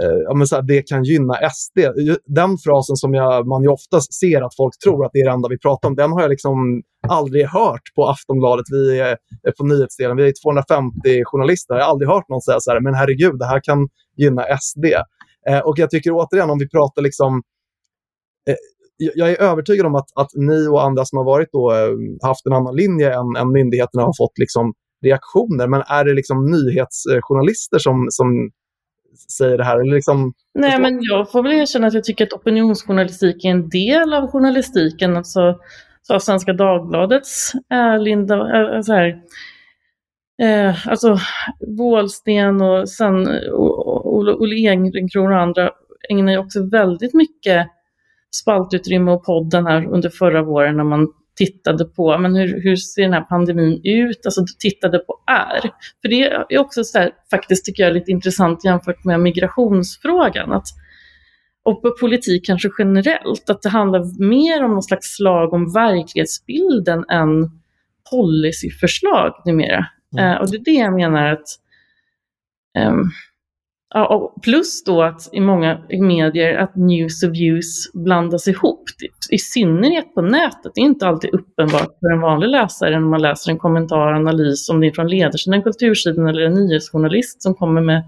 Eh, 0.00 0.18
ja, 0.26 0.34
men 0.34 0.46
så 0.46 0.54
här, 0.56 0.62
det 0.62 0.82
kan 0.82 1.04
gynna 1.04 1.34
SD. 1.34 1.78
Den 2.26 2.58
frasen 2.64 2.96
som 2.96 3.14
jag, 3.14 3.46
man 3.46 3.62
ju 3.62 3.68
ofta 3.68 4.00
ser 4.00 4.42
att 4.42 4.56
folk 4.56 4.74
tror 4.84 5.04
att 5.04 5.10
det 5.12 5.20
är 5.20 5.24
det 5.24 5.30
enda 5.30 5.48
vi 5.48 5.58
pratar 5.58 5.88
om, 5.88 5.94
den 5.94 6.12
har 6.12 6.20
jag 6.20 6.30
liksom 6.30 6.82
aldrig 7.08 7.46
hört 7.46 7.86
på 7.94 8.08
Aftonbladet. 8.08 8.66
Vi 8.70 9.00
är 9.00 9.16
på 9.58 9.64
nyhetsdelen, 9.64 10.16
vi 10.16 10.28
är 10.28 10.34
250 10.44 11.24
journalister. 11.24 11.74
Jag 11.74 11.84
har 11.84 11.90
aldrig 11.90 12.08
hört 12.08 12.28
någon 12.28 12.42
säga 12.42 12.60
så 12.60 12.70
här, 12.70 12.80
men 12.80 12.94
herregud, 12.94 13.38
det 13.38 13.46
här 13.46 13.60
kan 13.64 13.88
gynna 14.16 14.42
SD. 14.60 14.84
Eh, 15.48 15.58
och 15.58 15.78
jag 15.78 15.90
tycker 15.90 16.10
återigen, 16.10 16.50
om 16.50 16.58
vi 16.58 16.68
pratar 16.68 17.02
liksom 17.02 17.42
eh, 18.48 18.56
jag 19.14 19.30
är 19.30 19.40
övertygad 19.40 19.86
om 19.86 19.94
att, 19.94 20.08
att 20.14 20.30
ni 20.34 20.68
och 20.68 20.84
andra 20.84 21.04
som 21.04 21.16
har 21.16 21.24
varit 21.24 21.48
då, 21.52 21.72
eh, 21.72 22.28
haft 22.28 22.46
en 22.46 22.52
annan 22.52 22.76
linje 22.76 23.14
än, 23.14 23.36
än 23.38 23.52
myndigheterna 23.52 24.02
har 24.02 24.14
fått 24.18 24.38
liksom 24.38 24.72
reaktioner. 25.04 25.68
Men 25.68 25.82
är 25.86 26.04
det 26.04 26.14
liksom 26.14 26.50
nyhetsjournalister 26.50 27.78
som, 27.78 28.06
som 28.10 28.50
säger 29.28 29.58
det 29.58 29.64
här? 29.64 29.80
Eller 29.80 29.94
liksom, 29.94 30.32
Nej, 30.54 30.80
men 30.80 30.98
jag 31.02 31.32
får 31.32 31.42
väl 31.42 31.52
erkänna 31.52 31.86
att 31.86 31.94
jag 31.94 32.04
tycker 32.04 32.24
att 32.26 32.32
opinionsjournalistik 32.32 33.44
är 33.44 33.50
en 33.50 33.68
del 33.68 34.14
av 34.14 34.30
journalistiken. 34.30 35.16
Alltså, 35.16 35.58
så 36.02 36.20
Svenska 36.20 36.52
Dagbladets 36.52 37.52
äh, 37.72 37.98
Linda, 37.98 38.34
äh, 38.74 38.80
så 38.80 38.92
här, 38.92 39.22
eh, 40.42 40.88
alltså 40.88 41.18
Wåhlsten 41.78 42.62
och 42.62 42.88
sen 42.88 43.28
Olle 43.52 44.56
Ehrencrona 44.56 45.36
och 45.36 45.42
andra 45.42 45.70
ägnar 46.10 46.32
ju 46.32 46.38
också 46.38 46.68
väldigt 46.70 47.14
mycket 47.14 47.66
spaltutrymme 48.34 49.10
och 49.10 49.24
podden 49.24 49.66
här 49.66 49.86
under 49.86 50.08
förra 50.08 50.42
våren 50.42 50.76
när 50.76 50.84
man 50.84 51.08
tittade 51.46 51.84
på 51.84 52.18
men 52.18 52.36
hur, 52.36 52.62
hur 52.62 52.76
ser 52.76 53.02
den 53.02 53.12
här 53.12 53.20
pandemin 53.20 53.80
ut, 53.84 54.26
alltså 54.26 54.44
tittade 54.58 54.98
på 54.98 55.14
är. 55.26 55.60
För 56.02 56.08
det 56.08 56.22
är 56.24 56.58
också 56.58 56.84
så 56.84 56.98
här, 56.98 57.10
faktiskt 57.30 57.64
tycker 57.64 57.82
jag 57.82 57.92
lite 57.92 58.10
intressant 58.10 58.64
jämfört 58.64 59.04
med 59.04 59.20
migrationsfrågan. 59.20 60.52
Att, 60.52 60.66
och 61.64 61.82
på 61.82 61.96
politik 62.00 62.46
kanske 62.46 62.68
generellt, 62.78 63.50
att 63.50 63.62
det 63.62 63.68
handlar 63.68 64.26
mer 64.26 64.64
om 64.64 64.70
någon 64.70 64.82
slags 64.82 65.06
slag 65.16 65.52
om 65.52 65.72
verklighetsbilden 65.72 67.04
än 67.08 67.50
policyförslag 68.10 69.32
numera. 69.44 69.86
Mm. 70.18 70.30
Uh, 70.30 70.40
och 70.40 70.50
det 70.50 70.56
är 70.56 70.64
det 70.64 70.80
jag 70.80 70.94
menar 70.94 71.26
att 71.26 71.46
um, 72.88 73.10
Ja, 73.94 74.06
och 74.06 74.42
plus 74.42 74.84
då 74.84 75.02
att 75.02 75.28
i 75.32 75.40
många 75.40 75.78
medier 75.88 76.58
att 76.58 76.76
news 76.76 77.22
och 77.22 77.34
views 77.34 77.92
blandas 77.94 78.48
ihop. 78.48 78.84
Typ. 78.98 79.12
I 79.30 79.38
synnerhet 79.38 80.14
på 80.14 80.22
nätet. 80.22 80.72
Det 80.74 80.80
är 80.80 80.84
inte 80.84 81.06
alltid 81.06 81.30
uppenbart 81.34 81.98
för 82.00 82.12
en 82.12 82.20
vanlig 82.20 82.48
läsare 82.48 82.90
när 82.90 83.08
man 83.08 83.22
läser 83.22 83.50
en 83.50 83.58
kommentar, 83.58 84.12
analys, 84.12 84.68
om 84.68 84.80
det 84.80 84.86
är 84.86 84.92
från 84.92 85.08
ledarsidan, 85.08 85.62
kultursidan 85.62 86.26
eller 86.26 86.42
en 86.42 86.54
nyhetsjournalist 86.54 87.42
som 87.42 87.54
kommer 87.54 87.80
med, 87.80 88.02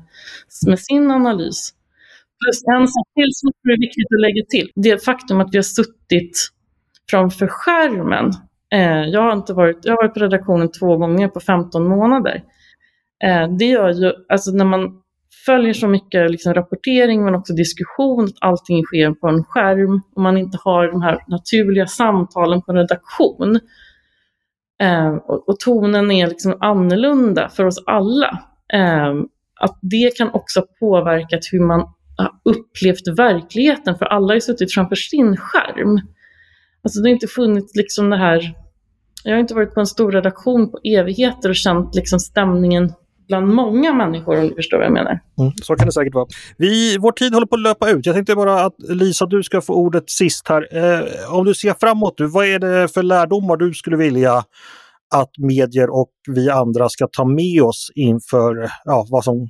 med 0.67 0.79
sin 0.79 1.11
analys. 1.11 1.75
Plus 2.45 2.63
en 2.77 2.89
sak 2.89 3.07
till 3.15 3.31
som 3.33 3.49
är 3.49 3.81
viktigt 3.81 4.07
att 4.15 4.21
lägga 4.21 4.45
till. 4.49 4.71
Det 4.75 5.05
faktum 5.05 5.41
att 5.41 5.49
vi 5.53 5.59
har 5.59 5.63
suttit 5.63 6.49
framför 7.11 7.47
skärmen. 7.47 8.31
Eh, 8.75 9.09
jag, 9.09 9.21
har 9.21 9.33
inte 9.33 9.53
varit, 9.53 9.79
jag 9.83 9.93
har 9.93 10.03
varit 10.03 10.15
på 10.15 10.21
redaktionen 10.21 10.71
två 10.71 10.97
gånger 10.97 11.29
på 11.29 11.41
15 11.41 11.89
månader. 11.89 12.43
Eh, 13.25 13.49
det 13.59 13.65
gör 13.65 13.91
ju, 13.91 14.13
alltså 14.29 14.51
när 14.51 14.65
man 14.65 15.02
följer 15.47 15.73
så 15.73 15.89
mycket 15.89 16.31
liksom 16.31 16.55
rapportering 16.55 17.25
men 17.25 17.35
också 17.35 17.53
diskussion, 17.53 18.25
att 18.25 18.35
allting 18.41 18.85
sker 18.85 19.11
på 19.11 19.29
en 19.29 19.45
skärm 19.45 20.03
och 20.15 20.23
man 20.23 20.39
inte 20.39 20.59
har 20.65 20.93
de 20.93 21.03
här 21.03 21.19
naturliga 21.29 21.87
samtalen 21.87 22.63
på 22.63 22.73
en 22.73 22.79
redaktion. 22.79 23.61
Eh, 24.83 25.15
och, 25.15 25.49
och, 25.49 25.61
tonen 25.61 26.11
är 26.11 26.27
liksom 26.27 26.57
annorlunda 26.61 27.49
för 27.49 27.65
oss 27.65 27.83
alla. 27.87 28.43
Eh, 28.73 29.15
att 29.61 29.79
det 29.83 30.17
kan 30.17 30.31
också 30.33 30.61
ha 30.61 30.67
påverkat 30.81 31.41
hur 31.53 31.61
man 31.61 31.81
har 32.17 32.31
upplevt 32.45 33.19
verkligheten, 33.19 33.99
för 33.99 34.07
alla 34.07 34.27
har 34.27 34.35
ju 34.35 34.41
suttit 34.41 34.75
framför 34.75 34.97
sin 34.97 35.37
skärm. 35.37 36.01
Alltså 36.83 37.01
det 37.01 37.09
har 37.09 37.15
inte 37.15 37.27
funnits 37.27 37.77
liksom 37.77 38.11
det 38.11 38.17
här, 38.17 38.55
jag 39.25 39.33
har 39.33 39.39
inte 39.39 39.55
varit 39.55 39.75
på 39.75 39.81
en 39.81 39.87
stor 39.87 40.13
redaktion 40.13 40.71
på 40.71 40.79
evigheter 40.85 41.49
och 41.49 41.57
känt 41.57 41.95
liksom 41.95 42.19
stämningen 42.19 42.93
bland 43.29 43.49
många 43.49 43.93
människor 43.93 44.41
om 44.41 44.49
du 44.49 44.55
förstår 44.55 44.77
vad 44.79 44.87
jag 44.87 44.93
menar. 44.93 45.21
Mm, 45.39 45.53
så 45.63 45.77
kan 45.77 45.87
det 45.87 45.93
säkert 45.93 46.15
vara. 46.15 46.27
Vi, 46.57 46.99
vår 46.99 47.13
tid 47.13 47.35
håller 47.35 47.47
på 47.47 47.55
att 47.55 47.61
löpa 47.61 47.91
ut. 47.91 48.07
Jag 48.07 48.15
tänkte 48.15 48.35
bara 48.35 48.65
att 48.65 48.75
Lisa, 48.89 49.27
du 49.27 49.43
ska 49.43 49.61
få 49.61 49.75
ordet 49.75 50.11
sist 50.11 50.49
här. 50.49 50.69
Eh, 50.77 51.35
om 51.35 51.45
du 51.45 51.55
ser 51.55 51.75
framåt, 51.81 52.15
du, 52.17 52.27
vad 52.27 52.47
är 52.47 52.59
det 52.59 52.89
för 52.89 53.03
lärdomar 53.03 53.57
du 53.57 53.75
skulle 53.75 53.97
vilja 53.97 54.45
att 55.15 55.31
medier 55.39 55.91
och 55.91 56.11
vi 56.29 56.51
andra 56.51 56.89
ska 56.89 57.09
ta 57.13 57.25
med 57.25 57.63
oss 57.63 57.91
inför 57.95 58.71
ja, 58.85 59.07
vad 59.11 59.25
som 59.25 59.49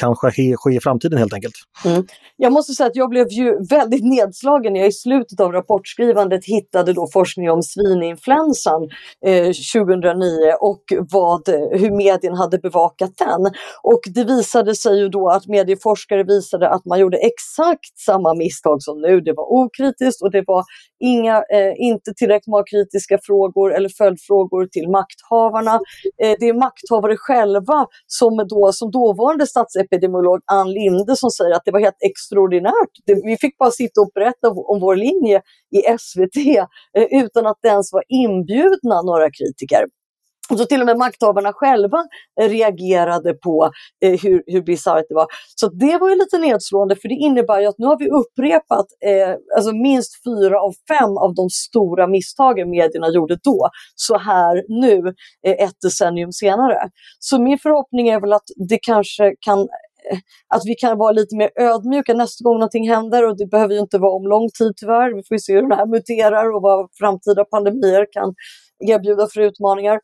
kanske 0.00 0.30
ske, 0.30 0.56
ske 0.56 0.76
i 0.76 0.80
framtiden 0.80 1.18
helt 1.18 1.34
enkelt. 1.34 1.54
Mm. 1.84 2.06
Jag 2.36 2.52
måste 2.52 2.72
säga 2.72 2.86
att 2.86 2.96
jag 2.96 3.10
blev 3.10 3.26
ju 3.30 3.66
väldigt 3.70 4.04
nedslagen 4.04 4.72
när 4.72 4.80
jag 4.80 4.88
i 4.88 4.92
slutet 4.92 5.40
av 5.40 5.52
rapportskrivandet 5.52 6.44
hittade 6.44 6.92
då 6.92 7.08
forskning 7.12 7.50
om 7.50 7.62
svininfluensan 7.62 8.82
eh, 9.26 9.52
2009 9.74 10.52
och 10.60 10.82
vad, 11.10 11.48
hur 11.72 11.90
medien 11.96 12.34
hade 12.34 12.58
bevakat 12.58 13.10
den. 13.18 13.52
Och 13.82 14.00
det 14.14 14.24
visade 14.24 14.74
sig 14.74 14.98
ju 14.98 15.08
då 15.08 15.28
att 15.28 15.46
medieforskare 15.46 16.24
visade 16.24 16.68
att 16.68 16.84
man 16.84 17.00
gjorde 17.00 17.16
exakt 17.16 17.98
samma 18.06 18.34
misstag 18.34 18.82
som 18.82 19.00
nu. 19.00 19.20
Det 19.20 19.32
var 19.32 19.52
okritiskt 19.52 20.22
och 20.22 20.30
det 20.30 20.44
var 20.46 20.64
inga, 21.00 21.36
eh, 21.36 21.72
inte 21.76 22.14
tillräckligt 22.16 22.46
många 22.46 22.64
kritiska 22.70 23.18
frågor 23.22 23.74
eller 23.74 23.88
följdfrågor 23.88 24.66
till 24.66 24.88
makthavarna. 24.88 25.74
Eh, 26.22 26.34
det 26.40 26.48
är 26.48 26.54
makthavare 26.54 27.16
själva 27.16 27.86
som, 28.06 28.46
då, 28.48 28.70
som 28.72 28.90
dåvarande 28.90 29.46
statsepidemiolog 29.46 29.85
epidemiolog 29.86 30.40
Ann 30.52 30.70
Linde 30.70 31.16
som 31.16 31.30
säger 31.30 31.54
att 31.56 31.64
det 31.64 31.70
var 31.70 31.80
helt 31.80 32.02
extraordinärt. 32.10 32.94
Vi 33.24 33.36
fick 33.40 33.58
bara 33.58 33.70
sitta 33.70 34.00
och 34.00 34.10
berätta 34.14 34.48
om 34.72 34.80
vår 34.80 34.96
linje 34.96 35.42
i 35.76 35.98
SVT 35.98 36.36
eh, 36.98 37.22
utan 37.24 37.46
att 37.46 37.58
det 37.62 37.68
ens 37.68 37.92
var 37.92 38.04
inbjudna 38.08 39.02
några 39.02 39.28
kritiker. 39.30 39.84
Så 40.48 40.64
till 40.64 40.80
och 40.80 40.86
med 40.86 40.98
makthavarna 40.98 41.52
själva 41.52 42.04
reagerade 42.40 43.34
på 43.34 43.70
eh, 44.04 44.20
hur, 44.22 44.42
hur 44.46 44.62
bisarrt 44.62 45.04
det 45.08 45.14
var. 45.14 45.26
Så 45.54 45.68
det 45.68 45.98
var 45.98 46.08
ju 46.08 46.16
lite 46.16 46.38
nedslående 46.38 46.96
för 46.96 47.08
det 47.08 47.14
innebär 47.14 47.60
ju 47.60 47.66
att 47.66 47.78
nu 47.78 47.86
har 47.86 47.98
vi 47.98 48.10
upprepat 48.10 48.86
eh, 49.04 49.34
alltså 49.56 49.72
minst 49.72 50.12
fyra 50.24 50.60
av 50.60 50.72
fem 50.88 51.16
av 51.16 51.34
de 51.34 51.50
stora 51.50 52.06
misstagen 52.06 52.70
medierna 52.70 53.08
gjorde 53.10 53.38
då, 53.42 53.68
så 53.94 54.18
här 54.18 54.64
nu 54.68 55.14
eh, 55.46 55.64
ett 55.64 55.80
decennium 55.82 56.32
senare. 56.32 56.90
Så 57.18 57.42
min 57.42 57.58
förhoppning 57.58 58.08
är 58.08 58.20
väl 58.20 58.32
att 58.32 58.48
det 58.68 58.78
kanske 58.82 59.34
kan 59.40 59.58
eh, 59.58 60.18
att 60.54 60.62
vi 60.66 60.74
kan 60.74 60.98
vara 60.98 61.12
lite 61.12 61.36
mer 61.36 61.50
ödmjuka 61.56 62.14
nästa 62.14 62.44
gång 62.44 62.54
någonting 62.54 62.88
händer 62.88 63.28
och 63.28 63.36
det 63.38 63.46
behöver 63.46 63.74
ju 63.74 63.80
inte 63.80 63.98
vara 63.98 64.12
om 64.12 64.26
lång 64.26 64.48
tid 64.58 64.72
tyvärr. 64.76 65.14
Vi 65.16 65.22
får 65.28 65.38
se 65.38 65.54
hur 65.54 65.68
det 65.68 65.76
här 65.76 65.86
muterar 65.86 66.54
och 66.54 66.62
vad 66.62 66.88
framtida 66.98 67.44
pandemier 67.44 68.06
kan 68.12 68.34
erbjuda 68.78 69.26
för 69.34 69.40
utmaningar. 69.40 70.00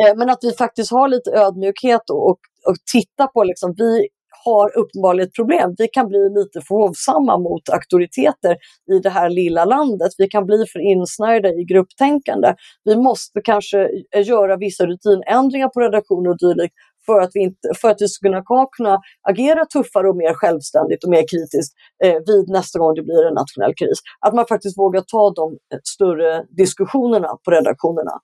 Eh, 0.00 0.16
men 0.16 0.30
att 0.30 0.38
vi 0.42 0.52
faktiskt 0.52 0.90
har 0.90 1.08
lite 1.08 1.30
ödmjukhet 1.30 2.10
och, 2.10 2.30
och, 2.30 2.38
och 2.68 2.76
titta 2.92 3.26
på 3.26 3.44
liksom, 3.44 3.74
vi 3.76 4.08
har 4.44 4.78
uppenbarligen 4.78 5.28
ett 5.28 5.34
problem. 5.34 5.74
Vi 5.78 5.88
kan 5.88 6.08
bli 6.08 6.18
lite 6.18 6.60
för 6.60 6.74
hovsamma 6.74 7.38
mot 7.38 7.68
auktoriteter 7.68 8.56
i 8.92 8.98
det 8.98 9.10
här 9.10 9.30
lilla 9.30 9.64
landet. 9.64 10.12
Vi 10.18 10.28
kan 10.28 10.46
bli 10.46 10.64
för 10.72 10.80
insnärjda 10.80 11.48
i 11.48 11.64
grupptänkande. 11.64 12.54
Vi 12.84 12.96
måste 12.96 13.40
kanske 13.44 13.88
göra 14.16 14.56
vissa 14.56 14.86
rutinändringar 14.86 15.68
på 15.68 15.80
redaktioner 15.80 16.30
och 16.30 16.38
dylikt 16.38 16.74
för 17.06 17.20
att 17.20 17.30
vi, 17.34 17.40
inte, 17.40 17.68
för 17.80 17.90
att 17.90 18.00
vi 18.00 18.08
ska 18.08 18.42
kunna, 18.76 18.98
agera 19.28 19.64
tuffare 19.64 20.08
och 20.08 20.16
mer 20.16 20.34
självständigt 20.34 21.04
och 21.04 21.10
mer 21.10 21.24
kritiskt 21.32 21.72
eh, 22.04 22.18
vid 22.26 22.48
nästa 22.48 22.78
gång 22.78 22.94
det 22.94 23.02
blir 23.02 23.26
en 23.28 23.34
nationell 23.34 23.74
kris. 23.74 23.98
Att 24.26 24.34
man 24.34 24.46
faktiskt 24.46 24.78
vågar 24.78 25.00
ta 25.00 25.30
de 25.30 25.52
eh, 25.52 25.80
större 25.84 26.44
diskussionerna 26.56 27.28
på 27.44 27.50
redaktionerna 27.50 28.14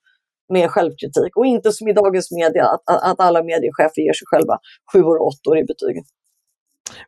med 0.49 0.71
självkritik 0.71 1.37
och 1.37 1.47
inte 1.47 1.73
som 1.73 1.89
i 1.89 1.93
dagens 1.93 2.31
media 2.31 2.65
att, 2.65 2.83
att 3.11 3.21
alla 3.21 3.43
mediechefer 3.43 4.01
ger 4.07 4.13
sig 4.13 4.27
själva 4.27 4.59
sju 4.93 5.03
och 5.03 5.27
åttor 5.27 5.59
i 5.59 5.65
betyg. 5.65 5.97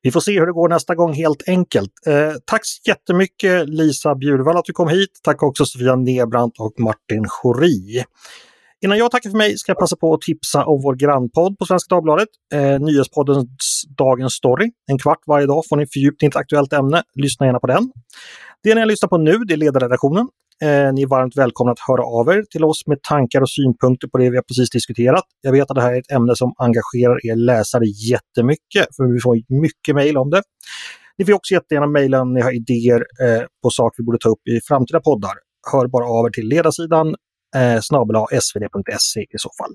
Vi 0.02 0.10
får 0.10 0.20
se 0.20 0.38
hur 0.38 0.46
det 0.46 0.52
går 0.52 0.68
nästa 0.68 0.94
gång 0.94 1.12
helt 1.12 1.48
enkelt. 1.48 1.90
Eh, 2.06 2.32
tack 2.44 2.60
så 2.64 2.90
jättemycket 2.90 3.68
Lisa 3.68 4.14
Bjurvall 4.14 4.56
att 4.56 4.64
du 4.64 4.72
kom 4.72 4.88
hit. 4.88 5.10
Tack 5.22 5.42
också 5.42 5.64
Sofia 5.64 5.96
Nebrant 5.96 6.54
och 6.58 6.80
Martin 6.80 7.24
Schori. 7.28 8.04
Innan 8.84 8.98
jag 8.98 9.10
tackar 9.10 9.30
för 9.30 9.38
mig 9.38 9.58
ska 9.58 9.70
jag 9.70 9.78
passa 9.78 9.96
på 9.96 10.14
att 10.14 10.20
tipsa 10.20 10.64
om 10.64 10.82
vår 10.82 10.94
grannpodd 10.94 11.58
på 11.58 11.66
Svenska 11.66 11.94
Dagbladet. 11.94 12.28
Eh, 12.54 12.80
nyhetspoddens 12.80 13.84
Dagens 13.98 14.34
Story. 14.34 14.70
En 14.90 14.98
kvart 14.98 15.22
varje 15.26 15.46
dag 15.46 15.62
får 15.68 15.76
ni 15.76 15.86
fördjupning 15.86 16.28
i 16.28 16.30
ett 16.30 16.36
aktuellt 16.36 16.72
ämne. 16.72 17.02
Lyssna 17.14 17.46
gärna 17.46 17.60
på 17.60 17.66
den. 17.66 17.92
Det 18.62 18.74
ni 18.74 18.86
lyssnar 18.86 19.08
på 19.08 19.18
nu 19.18 19.38
det 19.38 19.54
är 19.54 19.56
ledarredaktionen. 19.56 20.28
Eh, 20.62 20.92
ni 20.92 21.02
är 21.02 21.06
varmt 21.06 21.36
välkomna 21.36 21.72
att 21.72 21.80
höra 21.88 22.04
av 22.04 22.28
er 22.28 22.42
till 22.50 22.64
oss 22.64 22.86
med 22.86 23.02
tankar 23.02 23.40
och 23.40 23.50
synpunkter 23.50 24.08
på 24.08 24.18
det 24.18 24.30
vi 24.30 24.36
har 24.36 24.42
precis 24.42 24.70
diskuterat. 24.70 25.24
Jag 25.40 25.52
vet 25.52 25.70
att 25.70 25.74
det 25.74 25.82
här 25.82 25.92
är 25.92 25.98
ett 25.98 26.12
ämne 26.12 26.36
som 26.36 26.52
engagerar 26.56 27.26
er 27.26 27.36
läsare 27.36 27.84
jättemycket, 27.86 28.86
för 28.96 29.14
vi 29.14 29.20
får 29.20 29.60
mycket 29.60 29.94
mejl 29.94 30.16
om 30.16 30.30
det. 30.30 30.42
Ni 31.18 31.24
får 31.24 31.32
också 31.32 31.54
jättegärna 31.54 31.86
mejla 31.86 32.20
om 32.20 32.34
ni 32.34 32.40
har 32.40 32.52
idéer 32.52 33.00
eh, 33.22 33.42
på 33.62 33.70
saker 33.70 33.94
vi 34.02 34.04
borde 34.04 34.18
ta 34.18 34.28
upp 34.28 34.48
i 34.48 34.60
framtida 34.68 35.00
poddar. 35.00 35.34
Hör 35.72 35.86
bara 35.86 36.04
av 36.04 36.26
er 36.26 36.30
till 36.30 36.48
ledarsidan 36.48 37.14
eh, 37.56 37.80
svd.se 37.80 39.20
i 39.20 39.38
så 39.38 39.50
fall. 39.58 39.74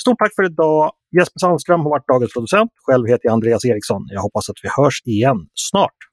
Stort 0.00 0.18
tack 0.18 0.34
för 0.36 0.44
idag! 0.44 0.92
Jesper 1.18 1.38
Sandström 1.38 1.80
har 1.80 1.90
varit 1.90 2.08
dagens 2.08 2.32
producent. 2.32 2.70
Själv 2.86 3.06
heter 3.06 3.20
jag 3.22 3.32
Andreas 3.32 3.64
Eriksson. 3.64 4.02
Jag 4.08 4.20
hoppas 4.20 4.50
att 4.50 4.56
vi 4.62 4.68
hörs 4.76 5.02
igen 5.04 5.38
snart. 5.54 6.07